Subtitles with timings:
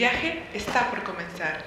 [0.00, 1.62] viaje está por comenzar.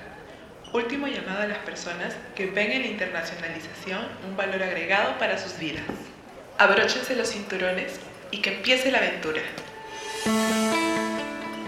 [0.73, 5.59] Último llamado a las personas que ven en la internacionalización un valor agregado para sus
[5.59, 5.83] vidas.
[6.57, 7.99] Abróchense los cinturones
[8.31, 9.41] y que empiece la aventura.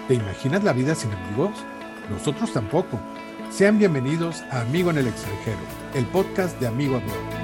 [0.07, 1.52] ¿Te imaginas la vida sin amigos?
[2.09, 3.00] Nosotros tampoco.
[3.52, 5.59] Sean bienvenidos a Amigo en el extranjero,
[5.93, 7.34] el podcast de Amigo Abroad.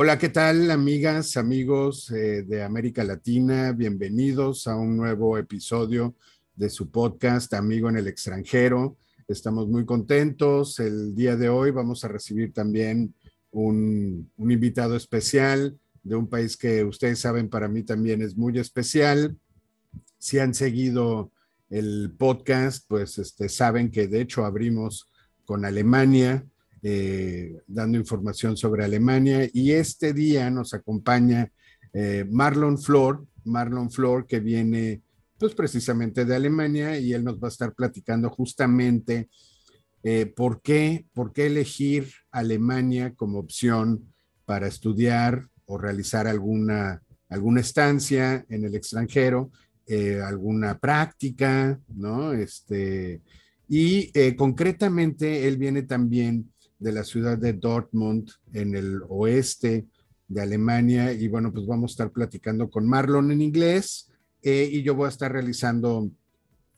[0.00, 3.72] Hola, ¿qué tal amigas, amigos eh, de América Latina?
[3.72, 6.14] Bienvenidos a un nuevo episodio
[6.54, 8.96] de su podcast Amigo en el extranjero.
[9.26, 10.78] Estamos muy contentos.
[10.78, 13.12] El día de hoy vamos a recibir también
[13.50, 18.56] un, un invitado especial de un país que ustedes saben para mí también es muy
[18.56, 19.36] especial.
[20.16, 21.32] Si han seguido
[21.70, 25.10] el podcast, pues este, saben que de hecho abrimos
[25.44, 26.46] con Alemania
[26.80, 29.48] eh, dando información sobre Alemania.
[29.52, 31.50] Y este día nos acompaña
[31.92, 35.02] eh, Marlon Flor, Marlon Flor que viene
[35.38, 39.28] pues precisamente de Alemania y él nos va a estar platicando justamente
[40.04, 44.12] eh, por, qué, por qué elegir Alemania como opción
[44.44, 49.50] para estudiar o realizar alguna, alguna estancia en el extranjero,
[50.24, 52.34] alguna práctica, ¿no?
[52.34, 53.22] Este,
[53.68, 59.86] y concretamente él viene también de la ciudad de Dortmund en el oeste
[60.28, 61.12] de Alemania.
[61.12, 64.10] Y bueno, pues vamos a estar platicando con Marlon en inglés
[64.42, 66.10] eh, y yo voy a estar realizando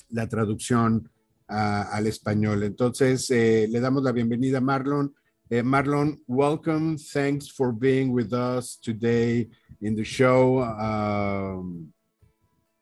[0.09, 1.11] la traducción
[1.47, 2.63] al español.
[2.63, 5.13] Entonces, eh, le damos la bienvenida a Marlon.
[5.49, 6.97] Eh, Marlon, welcome.
[6.97, 9.49] Thanks for being with us today
[9.81, 10.63] in the show.
[10.63, 11.93] Um,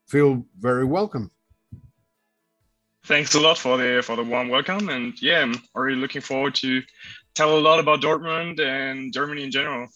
[0.07, 1.31] feel very welcome.
[3.09, 6.55] Thanks a lot for the for the warm welcome and yeah i'm already looking forward
[6.55, 6.83] to
[7.35, 9.89] tell a lot about dortmund and germany in general.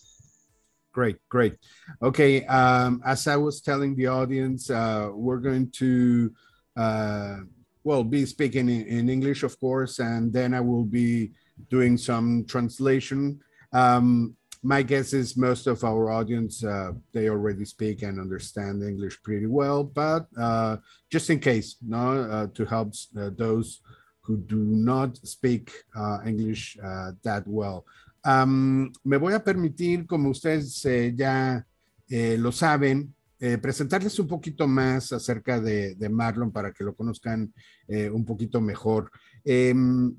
[0.95, 1.55] Great great.
[2.03, 6.33] Okay um, as i was telling the audience uh, we're going to
[6.75, 7.37] uh,
[7.85, 11.33] well be speaking in, in, english of course and then i will be
[11.69, 13.41] doing some translation.
[13.73, 19.21] Um, my guess is most of our audience uh, they already speak and understand english
[19.23, 20.77] pretty well but uh,
[21.11, 23.81] just in case no uh, to help uh, those
[24.21, 27.85] who do not speak uh, english uh, that well
[28.25, 31.67] um, me voy a permitir como ustedes eh, ya
[32.09, 36.95] eh, lo saben eh, presentarles un poquito más acerca de, de Marlon para que lo
[36.95, 37.53] conozcan
[37.89, 39.11] un poquito mejor.
[39.45, 40.15] Em,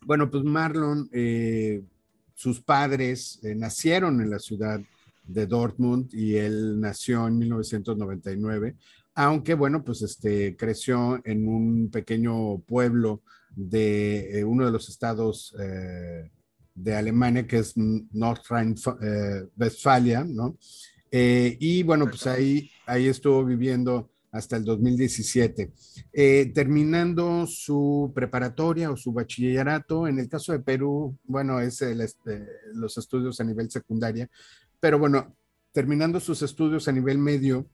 [0.00, 1.08] bueno, pues Marlon
[2.36, 4.78] sus padres eh, nacieron en la ciudad
[5.24, 8.76] de Dortmund y él nació en 1999,
[9.14, 13.22] aunque bueno, pues este creció en un pequeño pueblo
[13.54, 16.30] de eh, uno de los estados eh,
[16.74, 20.58] de Alemania, que es Nordrhein-Westfalia, ¿no?
[21.10, 25.72] y bueno, pues ahí, ahí estuvo viviendo hasta el 2017.
[26.12, 32.46] Eh, terminando su preparatoria o su bachillerato, en el caso de Perú, bueno, es este,
[32.74, 34.28] los estudios a nivel secundaria,
[34.80, 35.34] pero bueno,
[35.72, 37.66] terminando sus estudios a nivel medio,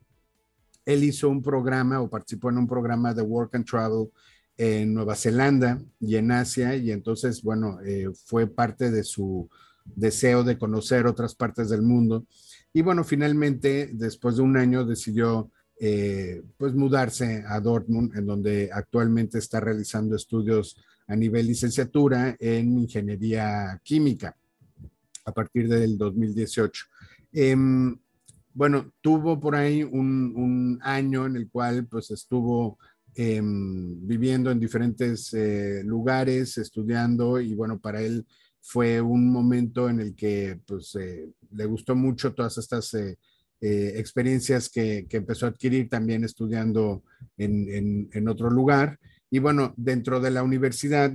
[0.85, 4.09] él hizo un programa o participó en un programa de Work and Travel
[4.57, 9.49] en Nueva Zelanda y en Asia, y entonces, bueno, eh, fue parte de su
[9.85, 12.27] deseo de conocer otras partes del mundo.
[12.73, 15.51] Y bueno, finalmente, después de un año, decidió
[15.85, 20.77] eh, pues mudarse a Dortmund, en donde actualmente está realizando estudios
[21.09, 24.37] a nivel licenciatura en ingeniería química
[25.25, 26.85] a partir del 2018.
[27.33, 27.99] Em,
[28.55, 32.79] bueno, tuvo por ahí un, año en el cual pues estuvo
[33.17, 38.25] em, viviendo en diferentes eh, lugares, estudiando y bueno, para él
[38.61, 42.95] fue un momento en el que pues eh, le gustó mucho todas estas
[43.65, 47.05] eh, experiencias que, empezó a adquirir también estudiando
[47.37, 48.99] en, otro lugar.
[49.31, 51.15] Y bueno, dentro de la universidad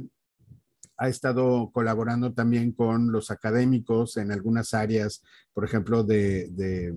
[0.95, 5.21] ha estado colaborando también con los académicos en algunas áreas,
[5.53, 6.95] por ejemplo, de,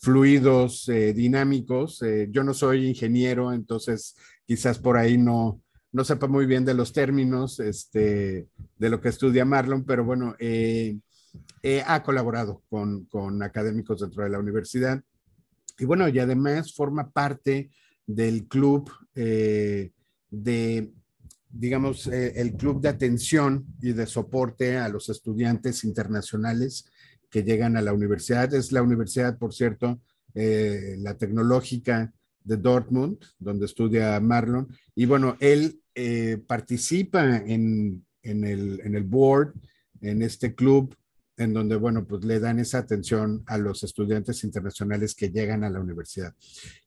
[0.00, 2.02] fluidos eh, dinámicos.
[2.02, 4.16] Eh, yo no soy ingeniero, entonces
[4.48, 5.62] quizás por ahí no,
[5.92, 10.34] no sepa muy bien de los términos este, de lo que estudia Marlon, pero bueno,
[11.86, 15.02] ha colaborado con, con, académicos dentro de la universidad.
[15.78, 17.70] Y bueno, y además forma parte
[18.06, 19.92] del club eh,
[20.30, 20.90] de,
[21.50, 26.90] digamos, eh, el club de atención y de soporte a los estudiantes internacionales
[27.30, 28.52] que llegan a la universidad.
[28.54, 30.00] Es la universidad, por cierto,
[30.34, 32.12] la tecnológica
[32.44, 34.68] de Dortmund, donde estudia Marlon.
[34.94, 35.80] Y bueno, él
[36.46, 39.52] participa en, en, el, en el board,
[40.00, 40.94] en este club
[41.38, 45.70] en donde, bueno, pues le dan esa atención a los estudiantes internacionales que llegan a
[45.70, 46.34] la universidad.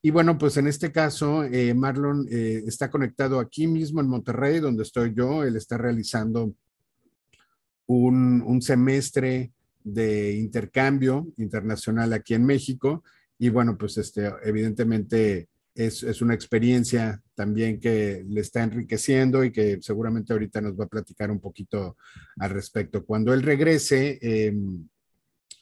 [0.02, 4.60] Y bueno, pues en este caso, eh, Marlon eh, está conectado aquí mismo en Monterrey,
[4.60, 5.42] donde estoy yo.
[5.42, 6.54] Él está realizando
[7.86, 9.52] un, un semestre
[9.82, 13.02] de intercambio internacional aquí en México.
[13.38, 19.50] Y bueno, pues este, evidentemente es, es, una experiencia también que le está enriqueciendo y
[19.50, 21.96] que seguramente ahorita nos va a platicar un poquito
[22.38, 23.04] al respecto.
[23.04, 24.54] Cuando él regrese eh,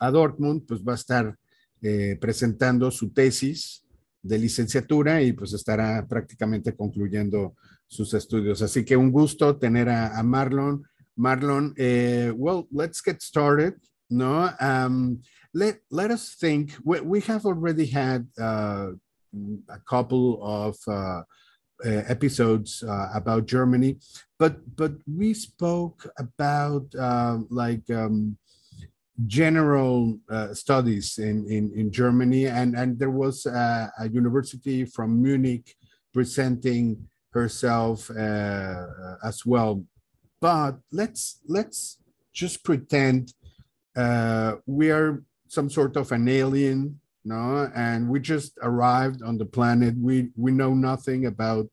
[0.00, 1.36] a Dortmund, pues va a estar
[1.82, 3.84] eh, presentando su tesis
[4.22, 7.54] de licenciatura y pues estará prácticamente concluyendo
[7.86, 8.62] sus estudios.
[8.62, 10.84] Así que un gusto tener a, Marlon.
[11.16, 13.74] Marlon, uh, well, let's get started.
[14.08, 15.20] No, um,
[15.52, 16.72] let, let us think.
[16.84, 18.92] We, we have already had uh,
[19.68, 21.22] a couple of uh,
[21.84, 23.96] uh, episodes uh, about Germany,
[24.38, 28.36] but but we spoke about uh, like um,
[29.26, 35.22] general uh, studies in, in in Germany, and and there was a, a university from
[35.22, 35.74] Munich
[36.12, 38.84] presenting herself uh,
[39.24, 39.82] as well.
[40.40, 41.96] But let's let's
[42.34, 43.32] just pretend
[44.66, 49.94] we are some sort of an alien no and we just arrived on the planet.
[49.98, 51.66] We we know nothing about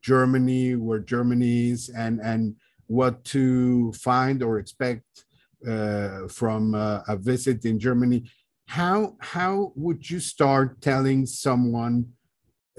[0.00, 2.54] germany where germany is and and
[2.86, 5.24] what to find or expect
[5.68, 8.30] uh, from uh, a visit in germany.
[8.66, 12.06] How how would you start telling someone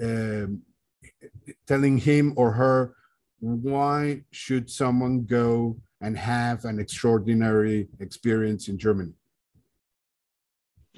[0.02, 0.62] um,
[1.66, 2.94] telling him or her
[3.40, 9.12] why should someone go and have an extraordinary experience in germany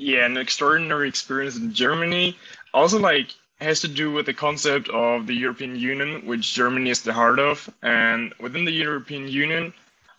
[0.03, 2.37] yeah, an extraordinary experience in Germany.
[2.75, 3.29] Also, like
[3.61, 7.39] has to do with the concept of the European Union, which Germany is the heart
[7.39, 7.71] of.
[7.83, 9.73] And within the European Union,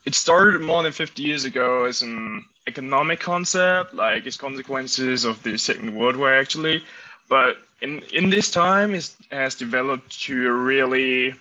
[0.05, 5.43] it started more than 50 years ago as an economic concept, like its consequences of
[5.43, 6.83] the Second World War, actually.
[7.27, 11.35] But in in this time, it has developed to really,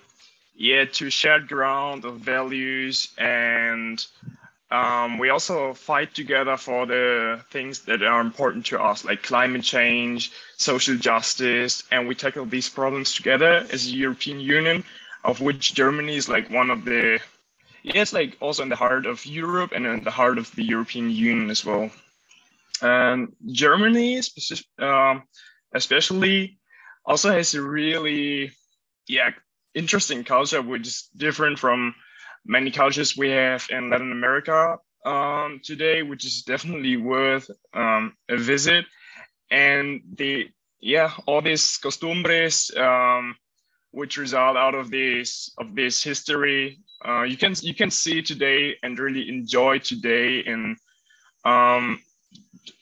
[0.57, 4.05] yeah, to shared ground of values and
[4.73, 9.63] um, we also fight together for the things that are important to us, like climate
[9.63, 14.83] change, social justice, and we tackle these problems together as a European Union,
[15.25, 17.21] of which Germany is like one of the,
[17.85, 21.11] it's like also in the heart of Europe and in the heart of the European
[21.11, 21.91] Union as well.
[22.81, 24.23] And Germany,
[24.79, 25.25] um,
[25.75, 26.59] especially,
[27.05, 28.53] also has a really,
[29.07, 29.33] yeah,
[29.75, 31.95] interesting culture, which is different from
[32.45, 38.37] many cultures we have in Latin America um, today, which is definitely worth um, a
[38.37, 38.85] visit.
[39.51, 40.49] And the
[40.81, 43.37] yeah, all these costumbres um,
[43.93, 48.77] which result out of this of this history, uh, you can you can see today
[48.83, 50.77] and really enjoy today in
[51.45, 52.01] um,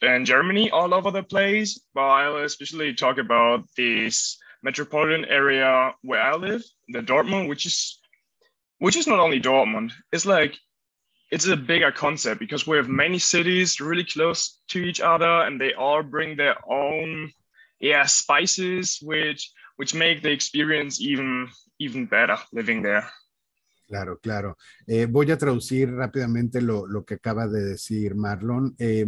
[0.03, 1.81] in Germany all over the place.
[1.95, 8.00] But I'll especially talk about this metropolitan area where I live, the Dortmund, which is
[8.81, 9.93] which is not only Dortmund.
[10.13, 10.59] It's like
[11.31, 15.61] it's a bigger concept because we have many cities really close to each other, and
[15.61, 17.31] they all bring their own
[17.79, 21.49] yeah spices, which which make the experience even
[21.79, 23.07] even better living there.
[23.87, 24.57] Claro, claro.
[24.87, 28.77] Eh, voy a traducir rápidamente lo, lo, que acaba de decir Marlon.
[28.79, 29.07] Eh,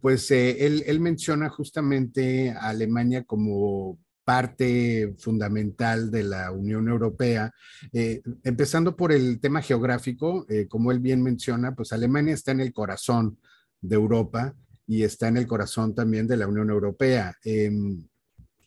[0.00, 3.98] pues eh, él, él, menciona justamente a Alemania como
[4.30, 7.52] parte fundamental de la Unión Europea.
[7.92, 12.60] Eh, empezando por el tema geográfico, eh, como él bien menciona, pues Alemania está en
[12.60, 13.40] el corazón
[13.80, 14.54] de Europa
[14.86, 17.34] y está en el corazón también de la Unión Europea.
[17.42, 18.06] Em,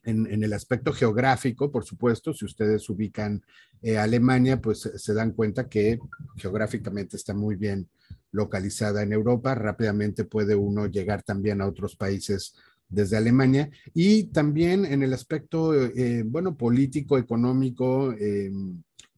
[0.03, 3.41] en, el aspecto geográfico, por supuesto, si ustedes ubican
[3.82, 5.98] eh, Alemania, pues se dan cuenta que
[6.36, 7.88] geográficamente está muy bien
[8.32, 9.55] localizada en Europa.
[9.55, 12.53] Rápidamente puede uno llegar también a otros países
[12.93, 13.69] desde Alemania.
[13.93, 18.51] Y también en el aspecto, eh, bueno, político, económico, eh,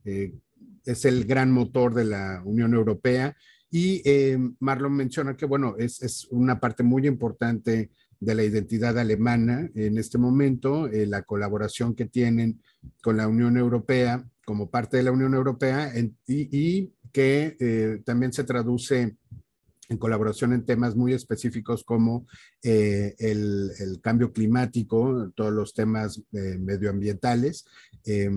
[0.05, 0.33] eh,
[0.85, 3.35] es el gran motor de la Unión Europea.
[3.69, 4.03] Y
[4.59, 7.91] Marlon menciona que, bueno, es, es, una parte muy importante
[8.21, 12.61] de la identidad alemana en este momento, la colaboración que tienen
[13.01, 18.43] con la Unión Europea como parte de la Unión Europea y, y, que también se
[18.45, 19.17] traduce
[19.89, 22.25] en colaboración en temas muy específicos como
[22.63, 27.65] eh, el, cambio climático, todos los temas eh, medioambientales
[28.05, 28.29] eh,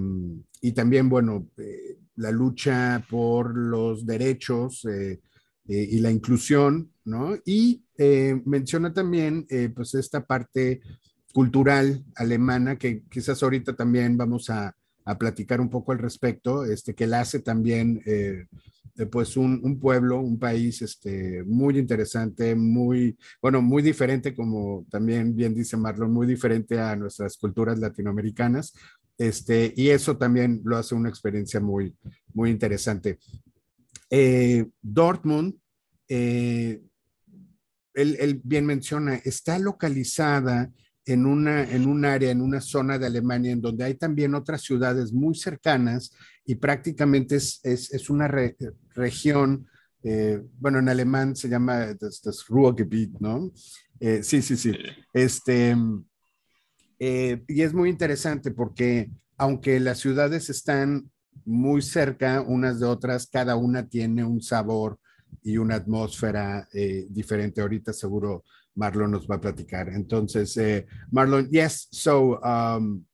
[0.61, 4.85] y también, bueno, eh, la lucha por los derechos
[5.71, 7.37] y la inclusión, ¿no?
[7.45, 7.85] Y
[8.45, 10.81] menciona también, pues, esta parte
[11.33, 14.75] cultural alemana que quizás ahorita también vamos a,
[15.09, 18.03] a platicar un poco al respecto, este, que la hace también
[19.11, 25.37] pues un, un, pueblo, un país este, muy interesante, muy, bueno, muy diferente, como también
[25.37, 28.75] bien dice Marlon, muy diferente a nuestras culturas latinoamericanas.
[29.19, 31.95] Este, y eso también lo hace una experiencia muy,
[32.33, 33.19] muy interesante.
[34.11, 35.55] Eh, Dortmund,
[36.09, 36.81] eh,
[37.95, 40.71] él, él, bien menciona, está localizada
[41.09, 44.61] en, una, en un área, en una zona de Alemania, en donde hay también otras
[44.61, 46.13] ciudades muy cercanas
[46.45, 48.29] y prácticamente es, es, es una
[48.95, 49.67] región,
[50.03, 53.51] eh, bueno, en alemán se llama das, das Ruhrgebiet, ¿no?
[53.99, 54.73] Eh, sí, sí, sí.
[55.15, 55.75] Este,
[56.99, 61.11] eh, y es muy interesante porque aunque las ciudades están
[61.47, 64.99] muy cerca unas de otras, cada una tiene un sabor
[65.43, 67.63] y una atmósfera eh, diferente.
[67.63, 68.45] Ahorita seguro
[68.77, 69.89] Marlon nos va a platicar.
[69.89, 70.83] Entonces, eh,
[71.13, 73.05] Marlon, yes, so um,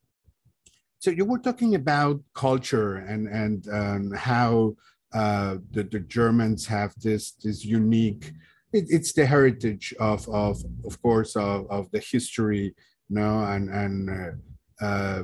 [1.04, 4.72] So you were talking about culture and and um, how
[5.12, 8.32] uh, the, the Germans have this this unique.
[8.72, 12.72] It, it's the heritage of of of course of, of the history,
[13.10, 14.32] you know, and and uh,
[14.80, 15.22] uh,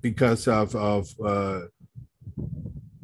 [0.00, 1.70] because of of uh,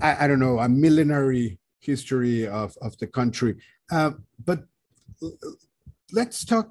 [0.03, 3.63] I, I don't know a millenary history of of the country.
[3.93, 4.67] Uh, but
[6.13, 6.71] let's talk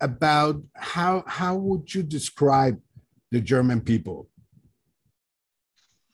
[0.00, 2.80] about how how would you describe
[3.30, 4.28] the German people?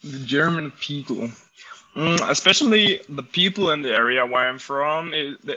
[0.02, 1.30] the German people,
[1.96, 5.12] mm, especially the people in the area where I'm from.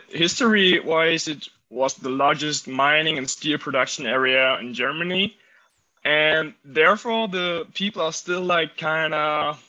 [0.10, 5.38] History-wise, it was the largest mining and steel production area in Germany,
[6.04, 9.64] and therefore the people are still like kind of,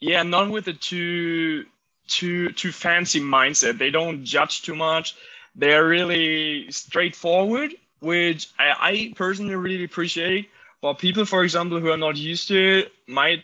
[0.00, 1.66] yeah, not with the too
[2.06, 3.78] too too fancy mindset.
[3.78, 5.16] They don't judge too much.
[5.58, 10.48] They're really straightforward, which I, I personally really appreciate.
[10.80, 13.42] But people, for example, who are not used to it might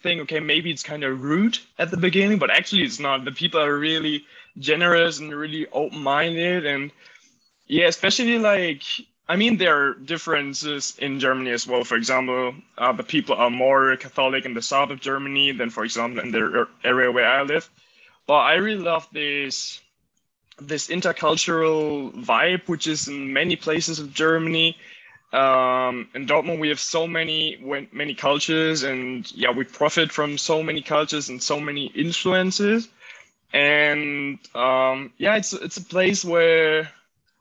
[0.00, 3.24] think, okay, maybe it's kind of rude at the beginning, but actually it's not.
[3.24, 4.24] The people are really
[4.58, 6.64] generous and really open minded.
[6.64, 6.92] And
[7.66, 8.84] yeah, especially like,
[9.28, 11.82] I mean, there are differences in Germany as well.
[11.82, 15.84] For example, uh, the people are more Catholic in the south of Germany than, for
[15.84, 17.68] example, in the area where I live.
[18.28, 19.80] But I really love this
[20.60, 24.76] this intercultural vibe, which is in many places of Germany
[25.32, 27.58] um, in Dortmund, we have so many
[27.92, 32.88] many cultures, and yeah, we profit from so many cultures and so many influences.
[33.52, 36.90] And um, yeah, it's it's a place where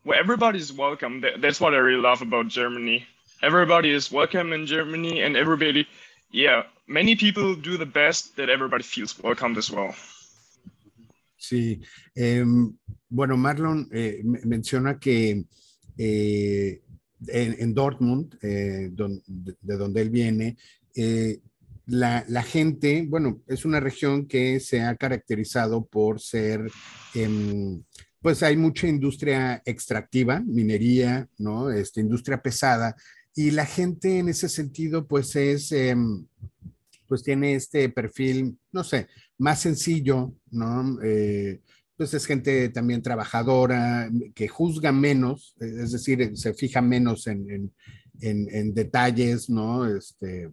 [0.04, 1.24] where everybody is welcome.
[1.40, 3.06] That's what I really love about Germany.
[3.42, 5.88] Everybody is welcome in Germany, and everybody,
[6.32, 9.94] yeah, many people do the best that everybody feels welcomed as well.
[11.38, 11.82] Sí,
[12.16, 12.44] eh,
[13.10, 15.46] bueno, Marlon eh, menciona que
[15.98, 16.82] eh,
[17.28, 20.58] en, Dortmund, eh, de, donde él viene,
[20.96, 21.40] eh,
[21.88, 26.70] la, gente, bueno, es una región que se ha caracterizado por ser,
[27.14, 27.84] em,
[28.22, 31.72] pues hay mucha industria extractiva, minería, ¿no?
[31.72, 32.96] Este, industria pesada,
[33.36, 36.26] y la gente en ese sentido, pues es, em,
[37.08, 39.08] pues tiene este perfil, no sé,
[39.38, 41.00] más sencillo, ¿no?
[41.04, 41.62] Eh,
[41.98, 47.72] pues es gente también trabajadora, que juzga menos, es decir, se fija menos en,
[48.74, 49.86] detalles, ¿no?
[49.88, 50.50] Este,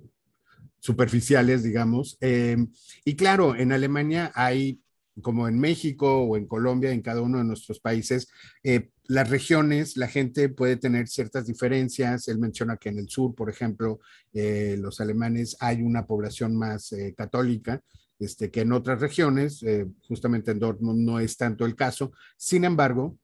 [0.78, 2.16] superficiales, digamos.
[2.20, 2.56] Eh,
[3.04, 4.80] y claro, en Alemania hay,
[5.20, 8.28] como en México o en Colombia, en cada uno de nuestros países,
[8.62, 12.28] eh, las regiones, la gente puede tener ciertas diferencias.
[12.28, 14.00] Él menciona que en el sur, por ejemplo,
[14.32, 17.82] eh, los alemanes hay una población más católica,
[18.22, 22.12] este, que en otras regiones, eh, justamente en Dortmund no es tanto el caso.
[22.36, 23.18] Sin embargo,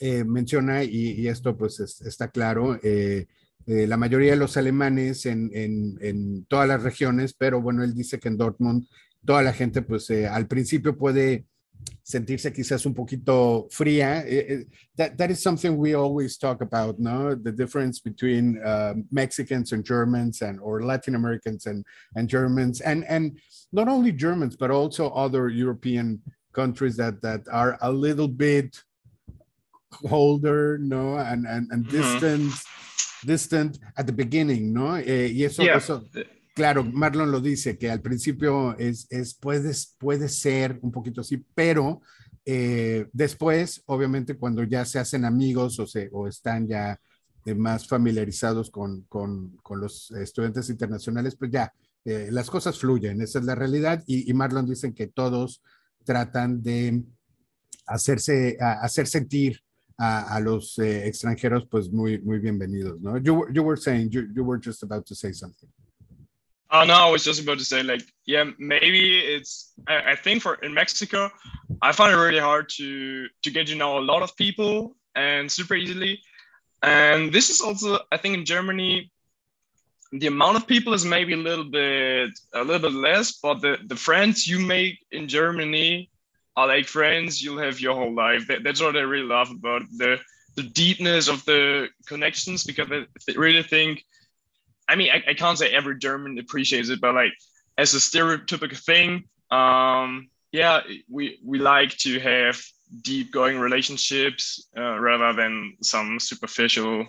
[0.00, 2.80] eh, menciona, y, esto pues está claro,
[3.66, 8.18] eh, la mayoría de los alemanes en, en, todas las regiones, pero bueno, él dice
[8.18, 8.86] que en Dortmund
[9.24, 11.46] toda la gente pues al principio puede
[12.02, 14.22] sentirse quizás un poquito fría.
[14.26, 14.64] Eh, eh,
[14.96, 17.34] that, that is something we always talk about, no?
[17.34, 23.04] The difference between uh, Mexicans and Germans and or Latin Americans and, and Germans and,
[23.08, 23.38] and
[23.72, 26.20] not only Germans, but also other European
[26.52, 28.82] countries that, that are a little bit
[29.90, 31.18] colder, no?
[31.18, 31.96] And, and, and mm-hmm.
[31.96, 32.52] distant,
[33.24, 34.96] distant at the beginning, no?
[34.96, 35.76] Eh, y eso, yeah.
[35.76, 36.04] eso
[36.54, 41.44] Claro, Marlon lo dice, que al principio es, es puede, puede ser un poquito así,
[41.52, 42.00] pero
[42.44, 47.00] eh, después, obviamente, cuando ya se hacen amigos o, se, o están ya
[47.44, 51.72] eh, más familiarizados con, con, con, los estudiantes internacionales, pues ya
[52.04, 54.04] eh, las cosas fluyen, esa es la realidad.
[54.06, 55.60] Y, Marlon dicen que todos
[56.04, 57.02] tratan de
[57.84, 59.60] hacerse, hacer sentir
[59.98, 63.16] a, a los eh, extranjeros pues muy, muy bienvenidos, ¿no?
[63.16, 65.68] You, you were saying, you, you were just about to say something.
[66.70, 70.42] Oh no, I was just about to say like yeah, maybe it's I, I think
[70.42, 71.30] for in Mexico,
[71.80, 75.50] I find it really hard to to get to know a lot of people and
[75.50, 76.20] super easily.
[76.82, 79.12] And this is also I think in Germany
[80.10, 83.78] the amount of people is maybe a little bit a little bit less, but the,
[83.86, 86.10] the friends you make in Germany
[86.56, 88.46] are like friends you'll have your whole life.
[88.48, 90.18] That, that's what I really love about the
[90.56, 93.06] the deepness of the connections because I
[93.36, 94.04] really think
[94.88, 97.32] I mean I, I can't say every German appreciates it, but like
[97.76, 102.60] as a stereotypical thing, um, yeah, we we like to have
[103.02, 107.06] deep going relationships uh, rather than some superficial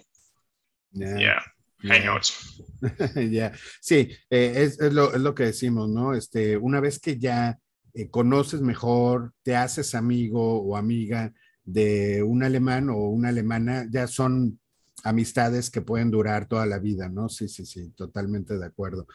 [0.94, 1.40] yeah, yeah
[1.84, 2.62] hangouts.
[3.32, 6.14] Ya, sí, eh, es, es, lo, es, lo, que decimos, ¿no?
[6.14, 7.58] Este, una vez que ya
[7.96, 11.34] eh, conoces mejor, te haces amigo o amiga
[11.64, 14.60] de un alemán o una alemana, ya son
[15.06, 17.30] amistades que pueden durar toda la vida, ¿no?
[17.30, 19.08] Sí, sí, sí, totalmente de acuerdo.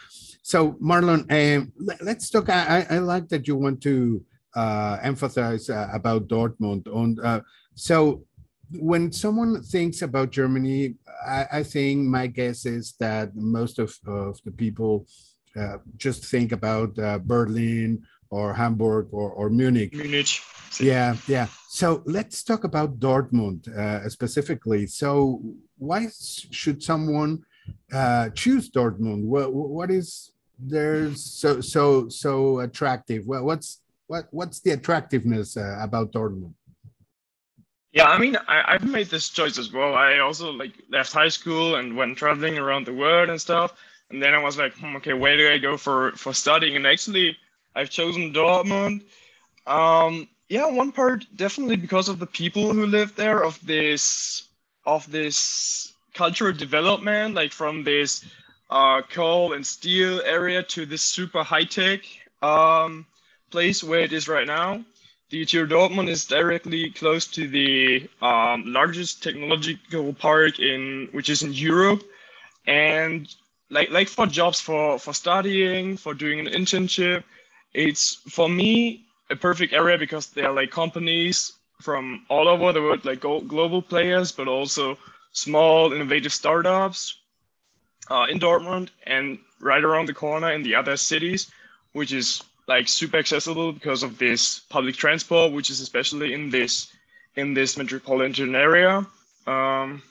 [0.42, 2.48] So, Marlon, um, let's talk.
[2.48, 6.86] I, I, like that you want to uh, emphasize uh, about Dortmund.
[6.88, 7.40] On, uh,
[7.74, 8.24] so,
[8.72, 10.94] when someone thinks about Germany,
[11.26, 15.06] I, I, think my guess is that most of, of the people
[15.56, 19.92] uh, just think about uh, Berlin or Hamburg or, or Munich.
[19.92, 20.40] Munich.
[20.80, 21.48] Yeah, yeah.
[21.68, 24.86] So let's talk about Dortmund uh, specifically.
[24.86, 25.42] So
[25.78, 26.08] why
[26.50, 27.44] should someone
[27.92, 29.24] uh, choose Dortmund?
[29.24, 33.26] What, what is there so so so attractive?
[33.26, 36.54] Well, what's what what's the attractiveness uh, about Dortmund?
[37.92, 39.94] Yeah, I mean, I, I've made this choice as well.
[39.94, 43.74] I also like left high school and went traveling around the world and stuff.
[44.10, 46.76] And then I was like, hmm, okay, where do I go for for studying?
[46.76, 47.36] And actually,
[47.74, 49.02] I've chosen Dortmund.
[49.66, 54.48] Um, yeah, one part definitely because of the people who live there, of this
[54.84, 58.24] of this cultural development, like from this
[58.70, 62.00] uh, coal and steel area to this super high tech
[62.42, 63.06] um,
[63.50, 64.84] place where it is right now.
[65.30, 71.44] The TU Dortmund is directly close to the um, largest technological park in which is
[71.44, 72.02] in Europe,
[72.66, 73.32] and
[73.70, 77.22] like like for jobs for for studying, for doing an internship,
[77.72, 82.82] it's for me a perfect area because there are like companies from all over the
[82.82, 84.98] world, like global players, but also
[85.32, 87.16] small innovative startups
[88.10, 91.50] uh, in Dortmund and right around the corner in the other cities,
[91.92, 96.92] which is like super accessible because of this public transport, which is especially in this
[97.36, 99.06] in this metropolitan area.
[99.46, 100.02] Um,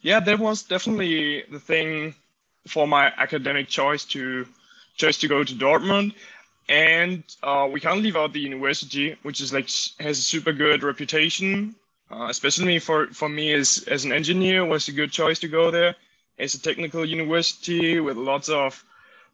[0.00, 2.14] yeah, that was definitely the thing
[2.66, 4.46] for my academic choice to
[4.96, 6.14] choice to go to Dortmund.
[6.68, 9.68] And uh, we can't leave out the university, which is like
[10.00, 11.76] has a super good reputation,
[12.10, 15.70] uh, especially for for me as as an engineer was a good choice to go
[15.70, 15.94] there.
[16.38, 18.84] It's a technical university with lots of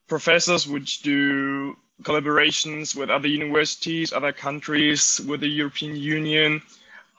[0.08, 6.62] professors which do collaborations with other universities, other countries, with the European Union.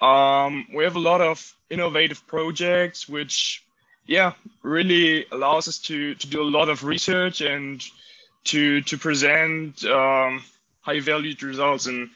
[0.01, 3.63] Um, we have a lot of innovative projects, which,
[4.05, 7.83] yeah, really allows us to, to do a lot of research and
[8.45, 10.43] to to present um,
[10.81, 12.09] high valued results in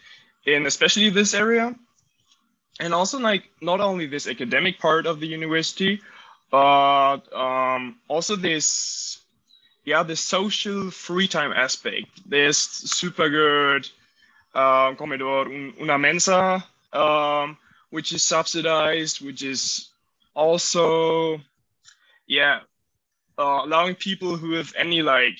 [0.45, 1.75] in especially this area,
[2.79, 6.01] and also like not only this academic part of the university,
[6.51, 9.19] but um, also this
[9.87, 12.07] yeah, the social free time aspect.
[12.25, 13.89] There's super good
[14.53, 15.47] uh, Comedor
[15.79, 16.61] Una Mensa,
[16.91, 17.57] um,
[17.89, 19.87] which is subsidized, which is
[20.35, 21.39] also,
[22.27, 22.59] yeah,
[23.39, 25.39] uh, allowing people who have any like,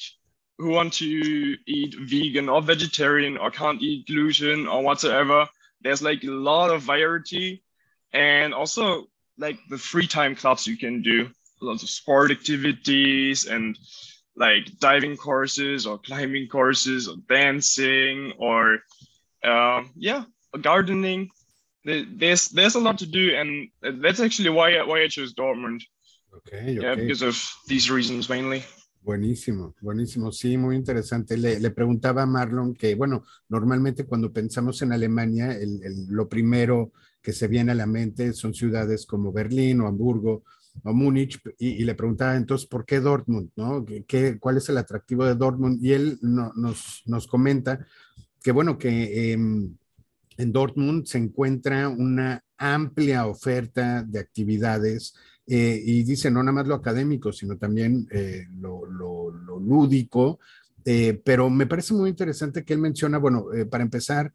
[0.57, 5.47] who want to eat vegan or vegetarian or can't eat gluten or whatsoever.
[5.81, 7.63] There's like a lot of variety
[8.11, 11.29] and also like the free time clubs you can do,
[11.61, 13.77] lots of sport activities and
[14.35, 18.79] like diving courses or climbing courses or dancing or
[19.43, 20.23] um, yeah
[20.61, 21.29] gardening
[21.83, 23.69] there's there's a lot to do and
[24.01, 25.83] that's actually why I, why I chose Dortmund
[26.35, 26.73] okay, okay.
[26.73, 28.63] yeah because of these reasons mainly
[29.07, 31.37] Buenísimo, buenísimo, sí, muy interesante.
[31.37, 35.57] Le, preguntaba a Marlon que, bueno, normalmente cuando pensamos en Alemania,
[36.09, 36.91] lo primero
[37.21, 40.43] que se viene a la mente son ciudades como Berlín o Hamburgo
[40.83, 43.85] o Múnich y, le preguntaba entonces por qué Dortmund, ¿no?
[44.05, 45.81] ¿Qué, cuál es el atractivo de Dortmund?
[45.81, 47.87] Y él nos, nos comenta
[48.43, 49.73] que, bueno, que em,
[50.35, 55.15] en Dortmund se encuentra una amplia oferta de actividades
[55.47, 60.39] eh, y dice no nada más lo académico, sino también eh, lo, lo, lo, lúdico.
[60.85, 64.31] Eh, pero me parece muy interesante que él menciona, bueno, para empezar,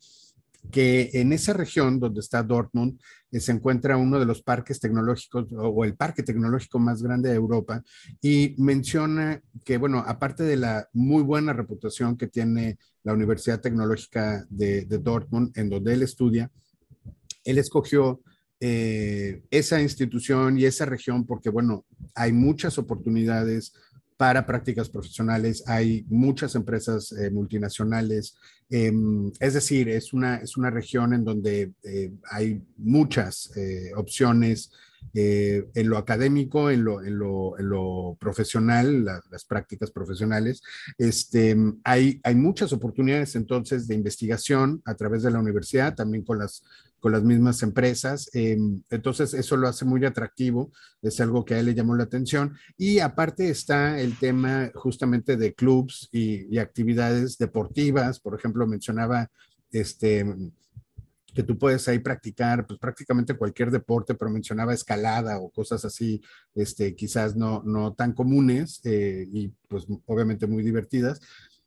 [0.70, 5.46] que en esa región donde está Dortmund eh, se encuentra uno de los parques tecnológicos
[5.53, 7.83] o, el parque tecnológico más grande de Europa
[8.20, 14.46] y menciona que, bueno, aparte de la muy buena reputación que tiene la Universidad Tecnológica
[14.48, 16.51] de, de Dortmund, en donde él estudia,
[17.44, 18.20] él escogió
[18.64, 23.72] eh, esa institución y esa región porque, bueno, hay muchas oportunidades
[24.16, 28.37] para prácticas profesionales, hay muchas empresas eh, multinacionales,
[28.70, 33.51] em, es decir, es una, es una región en donde eh, hay muchas
[33.96, 34.70] opciones
[35.12, 40.62] en lo académico, en lo, en lo, profesional, las prácticas profesionales.
[40.96, 46.38] Este, hay, hay muchas oportunidades entonces de investigación a través de la universidad, también con
[46.38, 46.62] las
[47.03, 48.31] con las mismas empresas.
[48.33, 50.71] Em, entonces, eso lo hace muy atractivo,
[51.03, 52.57] es algo que a él le llamó la atención.
[52.79, 58.21] Y aparte está el tema justamente de clubs y, actividades deportivas.
[58.21, 59.29] Por ejemplo, mencionaba
[59.73, 60.25] este
[61.35, 66.21] que tú puedes ahí practicar pues prácticamente cualquier deporte, pero mencionaba escalada o cosas así,
[66.55, 71.23] este, quizás no, no tan comunes eh, y pues obviamente muy divertidas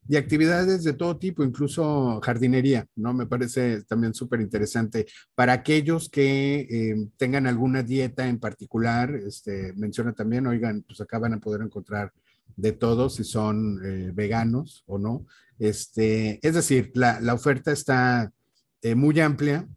[0.07, 3.13] y actividades de todo tipo, incluso jardinería, ¿no?
[3.13, 5.07] Me parece también súper interesante.
[5.33, 11.17] Para aquellos que eh, tengan alguna dieta en particular, este, menciona también, oigan, pues acá
[11.17, 12.13] van a poder encontrar
[12.55, 15.25] de todo, si son eh, veganos o no.
[15.57, 18.31] Este, es decir, la, la oferta está
[18.81, 19.67] eh, muy amplia.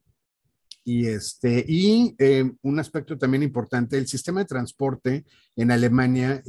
[0.84, 2.16] Y, este, y
[2.62, 6.42] un aspecto también importante, el sistema de transporte en Alemania,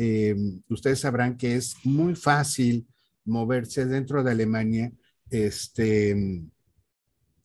[0.70, 2.88] ustedes sabrán que es muy fácil
[3.30, 4.92] moverse dentro de Alemania.
[5.30, 6.44] Este,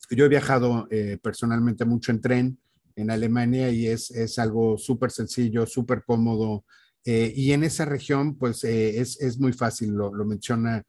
[0.09, 2.59] yo he viajado eh, personalmente mucho en tren
[2.95, 6.65] en Alemania y es, es algo súper sencillo, súper cómodo.
[7.03, 10.83] Eh, y en esa región, pues eh, es, es, muy fácil, lo, lo menciona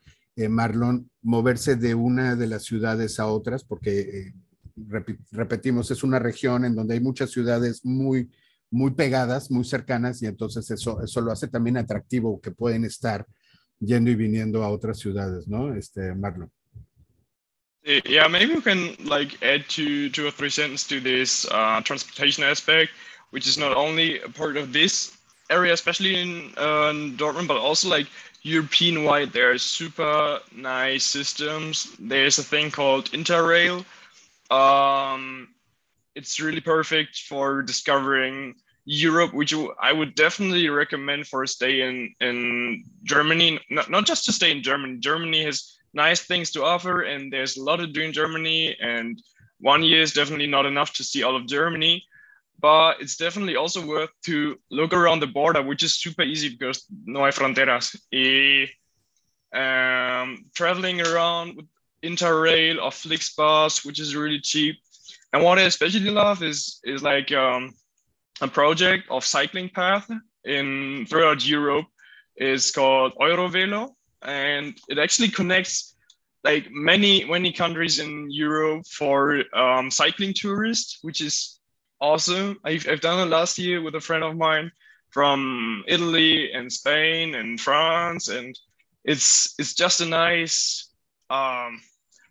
[0.51, 4.35] Marlon, moverse de una de las ciudades a otras, porque
[5.33, 8.31] repetimos, es una región en donde hay muchas ciudades muy,
[8.71, 13.27] muy pegadas, muy cercanas, y entonces eso, eso lo hace también atractivo que pueden estar
[13.81, 15.75] yendo y viniendo a otras ciudades, ¿no?
[15.75, 16.51] Este, Marlon.
[18.05, 22.43] Yeah, maybe we can like add two, two or three sentences to this uh, transportation
[22.43, 22.91] aspect,
[23.31, 25.17] which is not only a part of this
[25.51, 28.09] area, especially in, uh, in Dortmund, but also like
[28.43, 29.33] European-wide.
[29.33, 31.95] There are super nice systems.
[32.01, 33.85] There's a thing called Interrail.
[34.51, 35.49] Um,
[36.17, 42.15] it's really perfect for discovering Europe, which I would definitely recommend for a stay in
[42.21, 43.59] in Germany.
[43.69, 44.99] Not, not just to stay in Germany.
[44.99, 48.77] Germany has nice things to offer, and there's a lot to do in Germany.
[48.81, 49.21] And
[49.59, 52.05] one year is definitely not enough to see all of Germany,
[52.61, 56.87] but it's definitely also worth to look around the border, which is super easy because
[57.05, 57.97] no hay fronteras.
[58.13, 58.69] E,
[59.53, 61.67] um, traveling around with
[62.05, 64.77] Interrail or Flixbus, which is really cheap.
[65.33, 67.75] And what I especially love is is like um,
[68.41, 70.11] a project of cycling path
[70.45, 71.87] in throughout Europe
[72.37, 73.91] is called Eurovelo,
[74.23, 75.95] and it actually connects
[76.45, 81.59] like many many countries in Europe for um, cycling tourists, which is
[82.01, 82.59] awesome.
[82.65, 84.71] I've, I've done it last year with a friend of mine
[85.11, 88.59] from Italy and Spain and France, and
[89.05, 90.91] it's it's just a nice
[91.31, 91.81] um,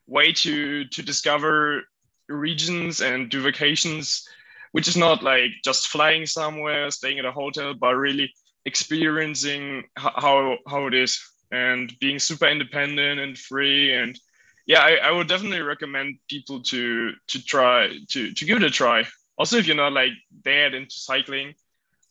[0.08, 1.84] way to to discover
[2.30, 4.28] regions and do vacations
[4.76, 8.30] which is not like just flying somewhere, staying at a hotel, but really
[8.66, 11.18] experiencing how how it is
[11.50, 13.94] and being super independent and free.
[13.94, 14.20] And
[14.68, 18.70] yeah, I, I would definitely recommend people to to try to to give it a
[18.70, 19.06] try.
[19.38, 20.12] Also, if you're not like
[20.44, 21.56] that into cycling,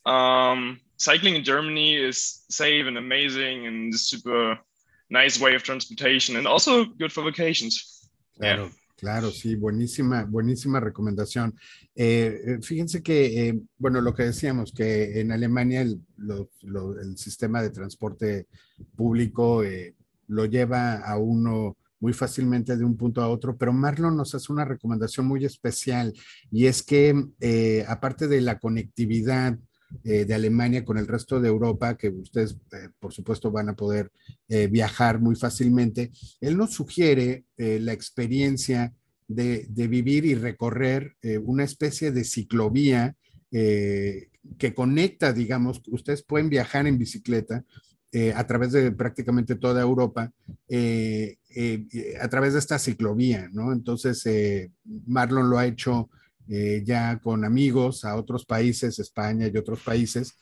[0.07, 4.59] um, cycling in Germany is safe and amazing and super
[5.11, 8.09] nice way of transportation and also good for vacations.
[8.39, 8.65] Claro.
[8.65, 8.84] Yeah.
[9.05, 11.55] Claro, sí, buenísima, buenísima recomendación.
[11.95, 17.61] Eh, eh, fíjense que, eh, bueno, lo que decíamos, que en Alemania el, el sistema
[17.61, 18.47] de transporte
[18.97, 19.63] público
[20.29, 24.51] lo lleva a uno muy fácilmente de un punto a otro, pero Marlon nos hace
[24.51, 26.15] una recomendación muy especial
[26.51, 27.15] y es que
[27.87, 29.59] aparte de la conectividad,
[30.03, 33.77] eh, de Alemania con el resto de Europa, que ustedes, eh, por supuesto, van a
[33.77, 34.11] poder
[34.49, 38.93] eh, viajar muy fácilmente, él nos sugiere la experiencia
[39.29, 43.15] de, vivir y recorrer una especie de ciclovía
[43.51, 47.65] que conecta, digamos, ustedes pueden viajar en bicicleta
[48.35, 50.33] a través de prácticamente toda Europa,
[52.21, 53.73] a través de esta ciclovía, ¿no?
[53.73, 54.29] Entonces,
[55.07, 56.11] Marlon lo ha hecho
[56.49, 60.35] eh, ya con amigos a otros países, España y otros países.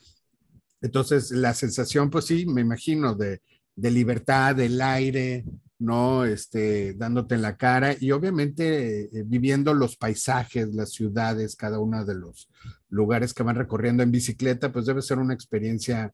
[0.81, 3.41] Entonces, la sensación, pues sí, me imagino, de,
[3.75, 5.45] de libertad, del aire,
[5.79, 6.25] ¿no?
[6.25, 12.05] Este, dándote en la cara y obviamente eh, viviendo los paisajes, las ciudades, cada uno
[12.05, 12.49] de los
[12.89, 16.13] lugares que van recorriendo en bicicleta, pues debe ser una experiencia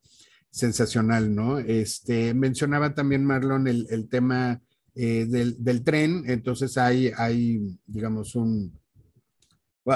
[0.50, 1.60] sensacional, ¿no?
[1.60, 4.62] Este, mencionaba también Marlon el, el tema
[4.96, 8.74] eh, del, del, tren, entonces hay, hay, digamos, un,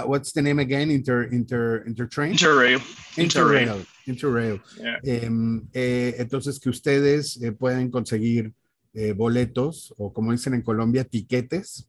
[0.02, 0.90] what's the name again?
[0.90, 2.32] Inter, inter, intertrain?
[2.34, 2.82] Interrail.
[3.18, 3.86] Interrail.
[4.08, 4.62] Interrail.
[4.78, 5.00] Yeah.
[5.04, 5.30] Eh,
[5.74, 8.52] eh, entonces, que ustedes eh, pueden conseguir
[8.96, 11.88] eh, boletos o como dicen en Colombia, tiquetes.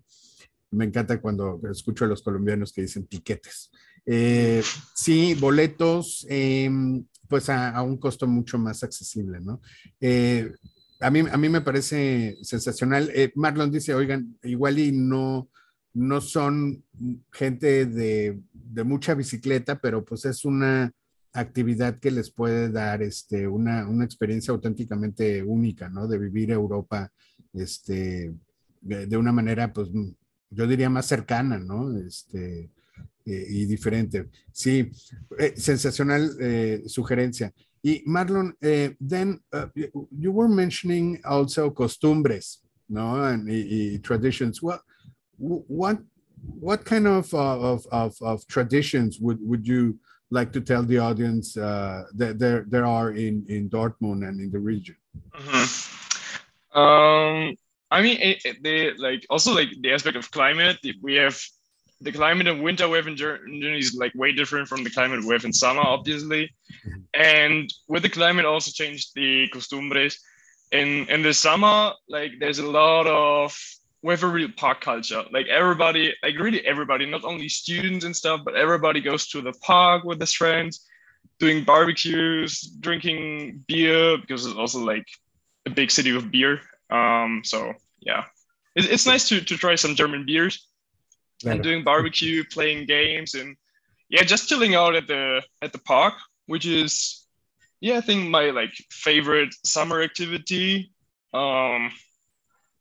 [0.70, 3.70] Me encanta cuando escucho a los colombianos que dicen tiquetes.
[4.06, 4.62] Eh,
[4.94, 9.60] sí, boletos, em, pues a, a, un costo mucho más accesible, ¿no?
[10.00, 10.50] Eh,
[11.00, 13.10] a, mí, a mí me parece sensacional.
[13.34, 15.50] Marlon dice, oigan, igual y no,
[15.94, 16.84] no son
[17.32, 20.92] gente de, de, mucha bicicleta, pero pues es una
[21.32, 26.06] actividad que les puede dar este, una, una experiencia auténticamente única, ¿no?
[26.06, 27.12] De vivir Europa
[27.52, 28.34] este,
[28.80, 29.88] de, una manera, pues
[30.50, 31.96] yo diría más cercana, ¿no?
[31.96, 32.70] Este,
[33.24, 34.28] y diferente.
[34.52, 34.90] Sí,
[35.38, 37.52] eh, sensacional eh, sugerencia.
[37.82, 39.68] Y Marlon, eh, then uh,
[40.10, 43.22] you were mentioning also costumbres, ¿no?
[43.24, 44.62] And, y, y traditions.
[44.62, 44.80] What,
[45.38, 45.98] what,
[46.60, 49.98] what kind of, uh, of, of, of, traditions would, would you
[50.30, 54.50] like to tell the audience uh, that there, there are in, in Dortmund and in
[54.50, 54.96] the region?
[55.34, 56.78] Mm-hmm.
[56.78, 57.54] Um,
[57.90, 60.78] I mean, it, it, the like also like the aspect of climate.
[61.00, 61.40] We have
[62.00, 65.24] the climate of winter we have in Germany is like way different from the climate
[65.24, 66.52] we have in summer, obviously.
[66.86, 67.00] Mm-hmm.
[67.14, 70.18] And with the climate also changed the costumbres.
[70.72, 73.56] In in the summer, like there's a lot of
[74.04, 75.24] we have a real park culture.
[75.32, 79.54] Like everybody, like really everybody, not only students and stuff, but everybody goes to the
[79.62, 80.86] park with his friends,
[81.38, 85.06] doing barbecues, drinking beer because it's also like
[85.64, 86.60] a big city with beer.
[86.90, 88.24] Um, so yeah,
[88.76, 90.68] it, it's nice to to try some German beers
[91.46, 93.56] and doing barbecue, playing games, and
[94.10, 96.12] yeah, just chilling out at the at the park,
[96.44, 97.24] which is
[97.80, 100.92] yeah, I think my like favorite summer activity.
[101.32, 101.90] Um,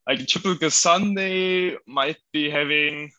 [0.07, 3.11] like a typical Sunday might be having